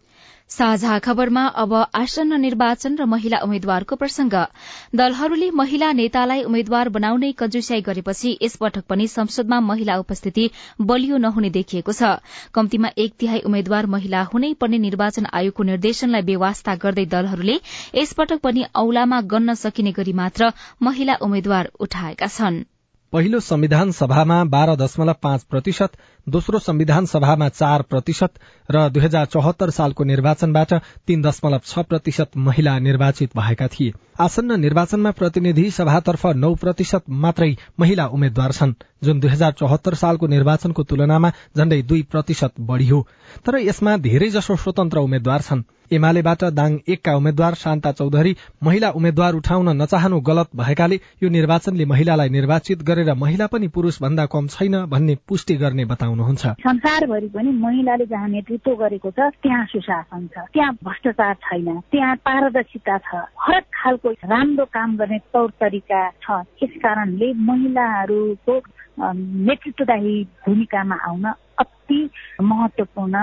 साझा 0.51 0.97
खबरमा 0.99 1.45
अब 1.59 1.73
आसन्न 1.95 2.39
निर्वाचन 2.41 2.95
र 2.95 3.05
महिला 3.07 3.37
उम्मेद्वारको 3.43 3.95
प्रसंग। 3.95 4.33
दलहरूले 4.95 5.49
महिला 5.55 5.91
नेतालाई 5.93 6.41
उम्मेद्वार 6.43 6.89
बनाउनै 6.97 7.31
कजुस्याई 7.39 7.81
गरेपछि 7.81 8.31
यसपटक 8.41 8.83
पनि 8.89 9.07
संसदमा 9.07 9.59
महिला 9.67 9.95
उपस्थिति 9.97 10.49
बलियो 10.81 11.17
नहुने 11.17 11.49
देखिएको 11.51 11.93
छ। 11.93 12.11
कम्तीमा 12.53 12.91
एक 12.97 13.15
तिहाई 13.19 13.39
उम्मेद्वार 13.45 13.85
महिला 13.95 14.23
हुनै 14.33 14.51
पर्ने 14.59 14.81
निर्वाचन 14.87 15.31
आयोगको 15.33 15.63
निर्देशनलाई 15.71 16.27
बेवास्ता 16.31 16.75
गर्दै 16.83 17.05
दलहरूले 17.15 17.57
यसपटक 17.95 18.43
पनि 18.43 18.67
औलामा 18.83 19.21
गन्न 19.31 19.57
सकिने 19.63 19.91
गरी 19.93 20.19
मात्र 20.19 20.51
महिला 20.81 21.17
उम्मेद्वार 21.21 21.71
उठाएका 21.79 22.31
छनृ। 22.37 22.70
पहिलो 23.13 23.39
संविधान 23.39 23.91
सभामा 23.91 24.43
बाह्र 24.43 24.75
दशमलव 24.75 25.15
पाँच 25.23 25.41
प्रतिशत 25.43 25.97
दोस्रो 26.27 26.59
संविधान 26.59 27.05
सभामा 27.05 27.47
चार 27.49 27.81
प्रतिशत 27.81 28.39
र 28.71 28.87
दुई 28.89 29.03
हजार 29.03 29.25
चौहत्तर 29.25 29.69
सालको 29.69 30.03
निर्वाचनबाट 30.03 30.73
तीन 31.07 31.21
दशमलव 31.21 31.61
छ 31.65 31.79
प्रतिशत 31.79 32.37
महिला 32.37 32.77
निर्वाचित 32.79 33.35
भएका 33.37 33.67
थिए। 33.67 33.91
आसन्न 34.19 34.59
निर्वाचनमा 34.59 35.11
प्रतिनिधि 35.11 35.69
सभातर्फ 35.71 36.25
नौ 36.35 36.53
प्रतिशत 36.55 37.09
मात्रै 37.25 37.51
महिला 37.79 38.07
उम्मेद्वार 38.07 38.51
छन् 38.51 38.73
जुन 39.03 39.19
दुई 39.19 39.29
हजार 39.29 39.51
चौहत्तर 39.59 39.95
सालको 39.95 40.27
निर्वाचनको 40.27 40.83
तुलनामा 40.83 41.31
झण्डै 41.57 41.81
दुई 41.81 42.01
प्रतिशत 42.11 42.53
बढ़ी 42.61 42.87
हो। 42.87 43.05
तर 43.45 43.59
यसमा 43.59 43.97
धेरैजसो 44.07 44.55
स्वतन्त्र 44.55 44.99
उम्मेद्वार 44.99 45.41
छन्। 45.41 45.63
एमालेबाट 45.91 46.43
दाङ 46.53 46.77
एकका 46.87 47.15
उम्मेद्वार 47.15 47.53
शान्ता 47.53 47.91
चौधरी 47.91 48.35
महिला 48.63 48.89
उम्मेद्वार 48.89 49.33
उठाउन 49.33 49.69
नचाहनु 49.81 50.19
गलत 50.21 50.49
भएकाले 50.55 50.99
यो 51.23 51.29
निर्वाचनले 51.29 51.85
महिलालाई 51.85 52.29
निर्वाचित 52.29 52.83
गरेर 52.83 53.13
महिला 53.13 53.47
पनि 53.47 53.67
पुरूष 53.67 54.01
भन्दा 54.01 54.25
कम 54.25 54.47
छैन 54.47 54.85
भन्ने 54.85 55.15
पुष्टि 55.27 55.55
गर्ने 55.55 55.85
बताउनुहुन्छ। 55.85 56.45
संसारभरि 56.61 57.27
पनि 57.27 57.51
महिलाले 57.51 58.05
जहाँ 58.05 58.27
नेतृत्व 58.29 58.75
गरेको 58.75 59.11
छ 59.11 59.19
त्यहाँ 59.43 59.65
सुशासन 59.65 60.27
छ। 60.27 60.45
त्यहाँ 60.53 60.73
भ्रष्टाचार 60.83 61.33
छैन। 61.33 61.79
त्यहाँ 61.91 62.15
पारदर्शिता 62.15 62.97
छ। 62.97 63.25
हरेक 63.39 63.65
खालको 63.75 64.09
राम्रो 64.11 64.65
काम 64.65 64.97
गर्ने 64.97 65.17
तौर 65.33 65.49
तरिका 65.49 66.01
छ। 66.23 66.45
यस 66.63 66.73
कारणले 66.83 67.33
महिलाहरूको 67.33 68.59
नेतृत्वदायी 69.01 70.23
भूमिकामा 70.45 70.95
आउन 71.07 71.25
अति 71.59 72.09
महत्वपूर्ण 72.41 73.17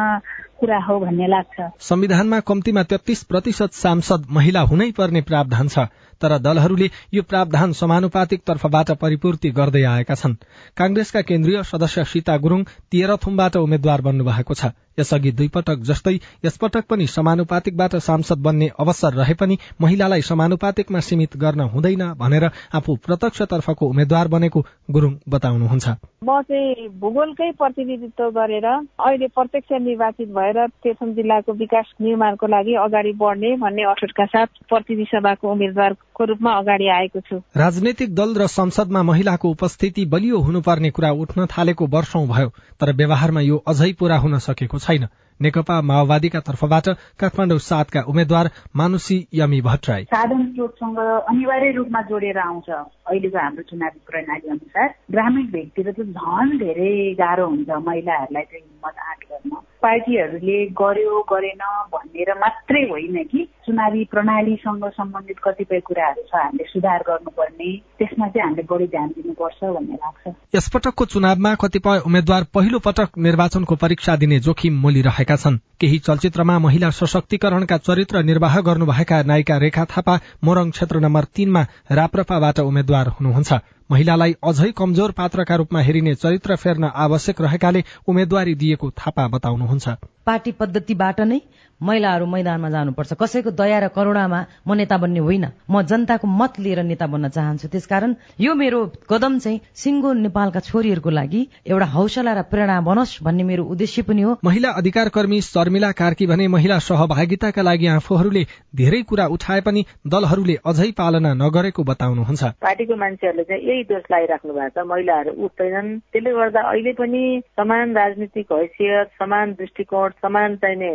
कुरा 0.59 0.79
हो 0.85 0.99
भन्ने 1.01 1.27
लाग्छ। 1.27 1.71
संविधानमा 1.81 2.41
कम्तीमा 2.41 2.83
तेत्तीस 2.83 3.23
प्रतिशत 3.25 3.73
सांसद 3.73 4.27
महिला 4.31 4.61
हुनै 4.61 4.91
पर्ने 4.91 5.21
प्रावधान 5.21 5.69
छ 5.69 5.87
तर 6.23 6.39
दलहरूले 6.39 6.91
यो 7.15 7.23
प्रावधान 7.23 7.73
समानुपातिक 7.73 8.43
तर्फबाट 8.47 8.91
परिपूर्ति 8.99 9.51
गर्दै 9.51 9.83
आएका 9.85 10.15
छन्। 10.15 10.35
कांग्रेसका 10.77 11.21
केन्द्रीय 11.21 11.63
सदस्य 11.63 12.05
सीता 12.05 12.37
गुरूङ 12.37 12.63
तेह्रथुमबाट 12.91 13.57
उम्मेद्वार 13.57 14.01
बन्नु 14.01 14.25
भएको 14.25 14.55
छ। 14.55 14.75
यसअघि 14.99 15.33
दुई 15.33 15.49
पटक 15.49 15.83
जस्तै 15.85 16.15
यसपटक 16.45 16.85
पनि 16.91 17.07
समानुपातिकबाट 17.09 17.97
सांसद 18.03 18.43
बन्ने 18.43 18.69
अवसर 18.79 19.15
रहे 19.15 19.35
पनि 19.35 19.59
महिलालाई 19.81 20.23
समानुपातिकमा 20.23 21.01
सीमित 21.01 21.37
गर्न 21.37 21.69
हुँदैन 21.75 22.05
भनेर 22.19 22.45
आफू 22.75 22.95
प्रत्यक्षतर्फको 23.07 23.89
उम्मेद्वार 23.89 24.29
बनेको 24.29 24.65
गुरूङ 24.91 25.15
बताउनुहुन्छ। 25.29 25.89
म 26.25 26.41
चाहिँ 26.43 26.89
भूगोलकै 27.01 27.51
प्रतिनिधित्व 27.59 28.31
गरेर 28.31 28.67
अहिले 28.67 29.27
प्रत्यक्ष 29.29 29.73
निर्वाचित 29.81 30.29
भएर 30.31 30.67
तेह्रथुम 30.67 31.13
जिल्लाको 31.15 31.53
विकास 31.55 31.93
निर्माणको 32.01 32.47
लागि 32.47 32.75
अगाडि 32.85 33.13
बढ्ने 33.21 33.55
भन्ने 33.57 33.83
अठोटका 33.91 34.25
साथ 34.27 34.47
प्रतिनिधि 34.69 35.05
सभाको 35.15 35.53
उम्मेद्वारको 35.53 36.25
रूपमा 36.25 36.53
अगाडि 36.59 36.89
आएको 36.89 37.21
छु। 37.21 37.37
राजनैतिक 37.57 38.15
दल 38.15 38.35
र 38.35 38.47
संसदमा 38.49 39.03
महिलाको 39.03 39.51
उपस्थिति 39.51 40.05
बलियो 40.07 40.39
हुनुपर्ने 40.41 40.91
कुरा 40.91 41.11
उठ्न 41.23 41.47
थालेको 41.47 41.87
वर्षौं 41.87 42.27
भयो 42.29 42.49
तर 42.81 42.93
व्यवहारमा 42.93 43.41
यो 43.41 43.57
अझै 43.69 43.93
पूरा 43.99 44.17
हुन 44.19 44.39
सकेको 44.41 44.79
छैन। 44.89 45.09
नेकपा 45.41 45.75
माओवादीका 45.81 46.41
तर्फबाट 46.41 46.87
काठमाडौँ 47.21 47.59
सातका 47.63 48.01
उम्मेद्वार 48.11 48.51
मानुसी 48.77 49.19
यमी 49.35 49.61
भट्टराई। 49.61 50.05
साधन 50.05 50.43
स्रोतसँग 50.53 50.99
अनिवार्य 50.99 51.71
रूपमा 51.73 52.01
जोडेर 52.03 52.39
आउँछ 52.39 52.71
अहिलेको 52.71 53.39
हाम्रो 53.39 53.63
चुनावी 53.63 54.01
प्रणाली 54.11 54.51
अनुसार। 54.51 54.95
ग्रामीण 55.11 55.47
भेगतिर 55.47 55.93
चाहिँ 55.93 56.13
झन 56.13 56.59
धेरै 56.59 57.15
गाह्रो 57.15 57.47
हुन्छ 57.47 57.71
महिलाहरूलाई 57.87 58.43
चाहिँ 58.43 58.65
हिम्मत 58.65 58.99
आँट 59.09 59.25
गर्न। 59.31 59.57
पार्टीहरूले 59.83 60.59
गर्यो 60.81 61.21
गरेन 61.33 61.63
भनेर 61.95 62.31
मात्रै 62.39 62.83
होइन 62.91 63.23
कि। 63.25 63.45
चुनावी 63.67 64.05
प्रणालीसँग 64.11 64.85
सम्बन्धित 64.89 65.39
कतिपय 65.45 65.81
कुराहरू 65.81 66.23
छ 66.23 66.35
हामीले 66.35 66.65
सुधार 66.65 67.01
गर्नुपर्ने। 67.09 67.71
त्यसमा 67.99 68.29
चाहिँ 68.29 68.45
हामीले 68.45 68.63
बढी 68.71 68.87
ध्यान 68.87 69.09
दिनुपर्छ 69.09 69.61
भन्ने 69.65 69.95
लाग्छ। 69.95 70.35
यसपटकको 70.55 71.05
चुनावमा 71.05 71.55
कतिपय 71.55 71.99
उम्मेद्वार 72.07 72.43
पहिलो 72.55 72.79
पटक 72.79 73.19
निर्वाचनको 73.19 73.75
परीक्षा 73.75 74.17
दिने 74.17 74.39
जोखिम 74.41 74.81
मोलिरहेका 74.81 75.37
छन्। 75.37 75.61
केही 75.81 75.99
चलचित्रमा 75.99 76.59
महिला 76.59 76.91
सशक्तिकरणका 76.91 77.77
चरित्र 77.79 78.23
निर्वाह 78.23 78.61
गर्नुभएका 78.61 79.23
नायिका 79.23 79.57
रेखा 79.59 79.85
थापा 79.85 80.15
मोरङ 80.45 80.71
क्षेत्र 80.71 80.99
नम्बर 80.99 81.25
तीनमा 81.37 81.63
राप्रपाबाट 81.93 82.59
उम्मेद्वार 82.61 83.07
हुनुहुन्छ। 83.21 83.78
महिलालाई 83.91 84.35
अझै 84.45 84.71
कमजोर 84.73 85.11
पात्रका 85.13 85.57
रूपमा 85.57 85.81
हेरिने 85.81 86.15
चरित्र 86.15 86.57
फेर्न 86.57 86.85
आवश्यक 87.05 87.41
रहेकाले 87.41 87.83
उम्मेद्वारी 88.09 88.55
दिएको 88.55 88.91
थापा 89.01 89.27
बताउनुहुन्छ। 89.29 89.89
पार्टी 90.27 90.53
पद्धतिबाट 90.53 91.21
नै 91.23 91.41
महिलाहरू 91.81 92.27
मैदानमा 92.27 92.69
जानुपर्छ। 92.71 93.13
कसैको 93.15 93.51
दया 93.51 93.79
र 93.79 93.89
करुणामा 93.89 94.67
म 94.67 94.75
नेता 94.75 94.97
बन्ने 94.99 95.21
होइन। 95.21 95.47
म 95.71 95.83
जनताको 95.83 96.27
मत 96.27 96.59
लिएर 96.61 96.83
नेता 96.83 97.07
बन्न 97.07 97.29
चाहन्छु। 97.29 97.69
त्यसकारण 97.69 98.15
यो 98.41 98.55
मेरो 98.55 99.07
कदम 99.11 99.39
चाहिँ 99.39 99.61
सिङ्गो 99.75 100.13
नेपालका 100.13 100.61
छोरीहरूको 100.61 101.11
लागि 101.11 101.41
एउटा 101.67 101.87
हौसला 101.87 102.33
र 102.33 102.43
प्रेरणा 102.43 102.81
बनोस् 102.81 103.23
भन्ने 103.23 103.45
मेरो 103.45 103.65
उद्देश्य 103.65 104.03
पनि 104.03 104.23
हो। 104.23 104.39
महिला 104.45 104.71
अधिकार 104.71 105.09
कर्मी 105.09 105.41
शर्मिला 105.41 105.91
कार्की 105.93 106.27
भने 106.27 106.49
महिला 106.49 106.79
सहभागिताका 106.79 107.63
लागि 107.63 107.87
आफूहरूले 107.87 108.47
धेरै 108.75 109.03
कुरा 109.03 109.27
उठाए 109.27 109.61
पनि 109.61 109.85
दलहरूले 110.07 110.57
अझै 110.67 110.91
पालना 110.99 111.35
नगरेको 111.35 111.83
बताउनुहुन्छ। 111.85 112.43
पार्टीको 112.63 112.97
मान्छेहरूले 112.97 113.45
चाहिँ 113.45 113.63
यही 113.63 113.83
दोष 113.85 114.03
लगाइराख्नु 114.13 114.53
भएको 114.53 114.81
छ। 114.81 114.87
महिलाहरू 114.87 115.31
उठ्दैनन्। 115.45 115.99
त्यसले 116.13 116.31
गर्दा 116.33 116.61
अहिले 116.61 116.93
पनि 116.93 117.23
समान 117.57 117.97
राजनीतिक 117.97 118.53
हैसियत 118.53 119.09
समान 119.19 119.53
दृष्टिकोण 119.53 120.11
समान 120.23 120.57
चाहिने 120.57 120.89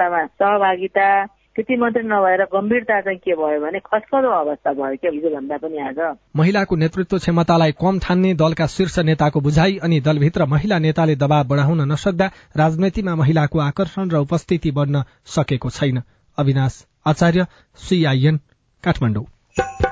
निर्णयकर्तामा 0.00 0.26
सहभागिता 0.26 1.24
त्यति 1.56 1.76
मात्रै 1.76 2.02
नभएर 2.02 2.42
गम्भीरता 2.52 3.00
चाहिँ 3.00 3.18
के 3.18 3.34
भयो 3.34 3.60
भने 3.60 3.78
खसखदो 3.82 4.30
अवस्था 4.30 4.72
भयो 4.72 4.96
क्या 4.96 5.10
हिजोभन्दा 5.10 5.56
पनि 5.58 5.78
आज। 5.88 5.98
महिलाको 6.36 6.76
नेतृत्व 6.76 7.18
क्षमतालाई 7.18 7.72
कम 7.74 7.98
ठान्ने 7.98 8.34
दलका 8.34 8.66
शीर्ष 8.66 8.98
नेताको 9.04 9.40
बुझाइ 9.40 9.76
अनि 9.82 10.00
दलभित्र 10.00 10.46
महिला 10.46 10.78
नेताले 10.78 11.16
दबाव 11.16 11.44
बढ़ाउन 11.44 11.80
नसक्दा 11.92 12.30
राजनीतिमा 12.56 13.14
महिलाको 13.16 13.58
आकर्षण 13.60 14.10
र 14.10 14.24
उपस्थिति 14.24 14.70
बढ्न 14.70 15.02
सकेको 15.26 15.70
छैन। 15.70 16.02
अविनाश 16.38 16.84
आचार्य 17.06 17.46
सीआईएन 17.76 18.40
काठमाडौँ। 18.84 19.89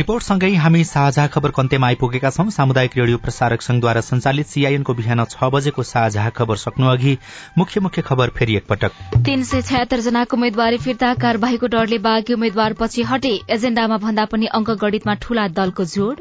रिपोर्टसँगै 0.00 0.48
हामी 0.56 0.82
साझा 0.84 1.26
खबर 1.28 1.50
कन्तेमा 1.52 1.86
आइपुगेका 1.86 2.28
छौं। 2.32 2.48
सामुदायिक 2.50 2.92
रेडियो 2.96 3.16
प्रसारक 3.20 3.62
संघद्वारा 3.62 4.00
संचालित 4.00 4.46
सीआईएनको 4.46 4.92
बिहान 4.96 5.24
छ 5.26 5.48
बजेको 5.52 5.82
साझा 5.84 6.28
खबर 6.30 6.56
सक्नु 6.56 6.86
अघि 6.88 7.12
मुख्य 7.58 7.80
मुख्य 7.80 8.02
खबर 8.02 8.30
फेरि 8.38 8.56
एकपटक। 8.56 8.92
तीन 9.26 9.42
सय 9.44 9.62
छयत्तर 9.62 10.00
जनाको 10.00 10.36
उम्मेद्वारी 10.36 10.78
फिर्ता 10.78 11.12
कार्यवाहीको 11.20 11.66
डरले 11.66 11.98
बाँकी 12.00 12.34
उम्मेद्वार 12.34 12.72
पछि 12.80 13.02
हटे। 13.10 13.34
एजेण्डामा 13.50 13.98
भन्दा 13.98 14.24
पनि 14.32 14.46
अङ्क 14.50 14.70
गणितमा 14.80 15.14
ठूला 15.20 15.46
दलको 15.50 15.84
जोड़। 15.92 16.16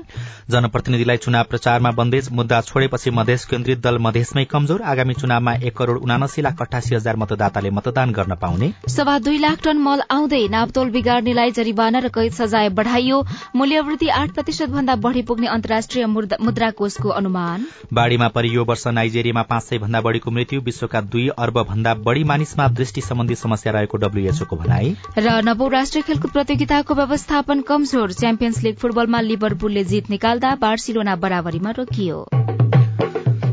जनप्रतिनिधिलाई 0.51 1.17
चुनाव 1.23 1.43
प्रचारमा 1.49 1.91
बन्देज 2.01 2.29
मुद्दा 2.33 2.61
छोडेपछि 2.67 3.15
मधेस 3.15 3.45
केन्द्रित 3.45 3.79
दल 3.79 4.01
मधेसमै 4.01 4.45
कमजोर। 4.51 4.81
आगामी 4.91 5.13
चुनावमा 5.13 5.53
एक 5.63 5.77
करोड़ 5.77 5.97
उनासी 5.99 6.41
लाख 6.41 6.61
अठासी 6.61 6.95
हजार 6.95 7.15
मतदाताले 7.15 7.69
मतदान 7.79 8.11
गर्न 8.11 8.35
पाउने। 8.43 8.71
सभा 8.89 9.17
दुई 9.23 9.37
लाख 9.39 9.63
टन 9.63 9.81
मल 9.87 10.05
आउँदै 10.11 10.43
नापतोल 10.49 10.89
बिगार्नेलाई 10.91 11.57
जरिवाना 11.61 11.99
र 11.99 12.13
कैद 12.19 12.33
सजाय 12.33 12.69
बढ़ाइयो। 12.75 13.23
मूल्यवृद्धि 13.69 14.07
आठ 14.09 14.31
प्रतिशत 14.33 14.69
भन्दा 14.69 14.93
बढ़ी 14.97 15.21
पुग्ने 15.21 15.47
अन्तर्राष्ट्रिय 15.47 16.05
मुद्रा 16.05 16.69
कोषको 16.71 17.09
अनुमान? 17.11 17.65
बाढ़ीमा 17.93 18.27
परि 18.35 18.49
यो 18.55 18.63
वर्ष 18.65 18.85
नाइजेरियामा 18.89 19.41
पाँच 19.45 19.63
सय 19.63 19.77
भन्दा 19.77 20.01
बढ़ीको 20.01 20.31
मृत्यु 20.31 20.61
विश्वका 20.61 21.01
दुई 21.13 21.27
अर्ब 21.37 21.61
भन्दा 21.69 21.93
बढ़ी 22.01 22.23
मानिसमा 22.31 22.67
दृष्टि 22.79 23.01
सम्बन्धी 23.01 23.35
समस्या 23.35 23.73
रहेको 23.73 23.97
डब्ल्यूएचओको 23.97 24.55
भनाई 24.55 24.95
र 25.17 25.41
नवौं 25.45 25.69
राष्ट्रिय 25.71 26.03
खेलकुद 26.09 26.31
प्रतियोगिताको 26.31 26.95
व्यवस्थापन 26.95 27.61
कमजोर 27.69 28.11
च्याम्पियन्स 28.17 28.63
लीग 28.63 28.75
फुटबलमा 28.81 29.21
लिभरपुलले 29.29 29.83
जित 29.85 30.09
निकाल्दा 30.09 30.55
बार्सिलोना 30.61 31.15
बराबरीमा 31.21 31.71
रोकियो। 31.77 32.25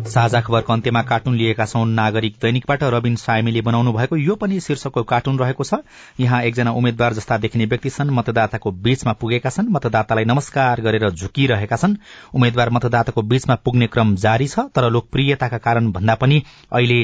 साझा 0.06 0.40
खबरको 0.40 0.72
अन्त्यमा 0.72 1.02
कार्टुन 1.02 1.34
लिएका 1.34 1.64
छौं 1.64 1.84
नागरिक 1.86 2.34
दैनिकबाट 2.42 2.82
रविन 2.84 3.16
सायमीले 3.16 3.60
बनाउनु 3.60 3.92
भएको 3.92 4.16
यो 4.16 4.34
पनि 4.34 4.60
शीर्षकको 4.60 5.02
कार्टुन 5.02 5.38
रहेको 5.38 5.64
छ। 5.64 5.74
यहाँ 6.20 6.42
एकजना 6.42 6.70
उम्मेद्वार 6.72 7.12
जस्ता 7.12 7.36
देखिने 7.38 7.64
व्यक्ति 7.66 7.90
छन् 7.90 8.10
मतदाताको 8.10 8.70
बीचमा 8.70 9.12
पुगेका 9.12 9.50
छन् 9.50 9.70
मतदातालाई 9.70 10.24
नमस्कार 10.24 10.80
गरेर 10.80 11.10
झुकिरहेका 11.10 11.76
छन्। 11.76 11.96
उम्मेद्वार 12.34 12.70
मतदाताको 12.70 13.22
बीचमा 13.22 13.54
पुग्ने 13.64 13.86
क्रम 13.86 14.14
जारी 14.16 14.46
छ 14.46 14.70
तर 14.74 14.90
लोकप्रियताका 14.90 15.58
कारण 15.58 15.90
भन्दा 15.92 16.14
पनि 16.14 16.42
अहिले 16.72 17.00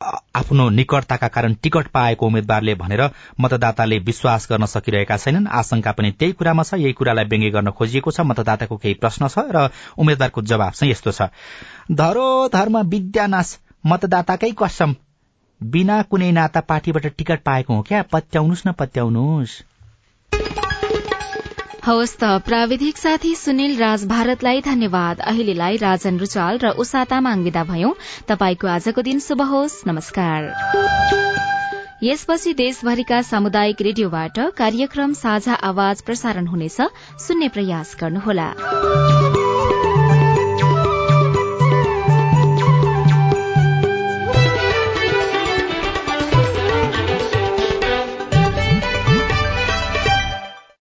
आफ्नो 0.00 0.68
निकटताका 0.70 1.28
कारण 1.28 1.54
टिकट 1.54 1.86
पाएको 1.88 2.26
उम्मेद्वारले 2.26 2.74
भनेर 2.74 3.02
मतदाताले 3.40 3.98
विश्वास 3.98 4.46
गर्न 4.50 4.66
सकिरहेका 4.66 5.16
छैनन्। 5.16 5.46
आशंका 5.48 5.92
पनि 5.92 6.10
त्यही 6.12 6.32
कुरामा 6.32 6.62
छ। 6.62 6.74
यही 6.74 6.92
कुरालाई 6.92 7.24
व्यङ्ग्य 7.24 7.50
गर्न 7.50 7.70
खोजिएको 7.70 8.10
छ। 8.10 8.20
मतदाताको 8.20 8.76
केही 8.76 8.94
प्रश्न 8.94 9.28
छ 9.28 9.38
र 9.38 9.70
उम्मेद्वारको 9.98 10.42
जवाब 10.42 10.72
चाहिँ 10.72 10.90
यस्तो 10.92 11.12
छ। 11.12 11.22
धरो 11.92 12.48
धर्म 12.48 12.78
विद्यानाश 12.86 13.58
मतदाताकै 13.86 14.52
कसम। 14.52 14.94
बिना 15.62 16.02
कुनै 16.02 16.30
नाता 16.32 16.60
पार्टीबाट 16.60 17.06
टिकट 17.06 17.40
पाएको 17.42 17.74
हो 17.74 17.82
क्या? 17.82 18.02
पत्याउनुहोस् 18.02 18.66
न 18.66 18.72
पत्याउनुहोस्। 18.72 19.62
हवस् 21.86 22.16
त 22.18 22.28
प्राविधिक 22.42 22.96
साथी 22.98 23.34
सुनिल 23.34 23.76
राज 23.78 24.04
भारतलाई 24.04 24.60
धन्यवाद। 24.60 25.20
अहिलेलाई 25.20 25.76
राजन 25.76 26.18
रुचाल 26.18 26.58
र 26.58 26.70
उषा 26.82 27.02
तामाङ 27.04 27.42
विदा 27.42 27.62
भयौं। 27.64 27.92
तपाईँको 28.26 28.66
आजको 28.66 29.02
दिन 29.02 29.18
शुभ 29.20 29.42
होस्। 29.42 29.86
नमस्कार। 29.86 30.50
यसपछि 32.02 32.52
देशभरिका 32.54 33.22
सामुदायिक 33.22 33.82
रेडियोबाट 33.82 34.38
कार्यक्रम 34.58 35.12
साझा 35.12 35.54
आवाज 35.54 36.02
प्रसारण 36.02 36.46
हुनेछ। 36.46 36.78
सुन्ने 37.22 37.48
प्रयास 37.48 37.96
गर्नुहोला। 38.00 38.48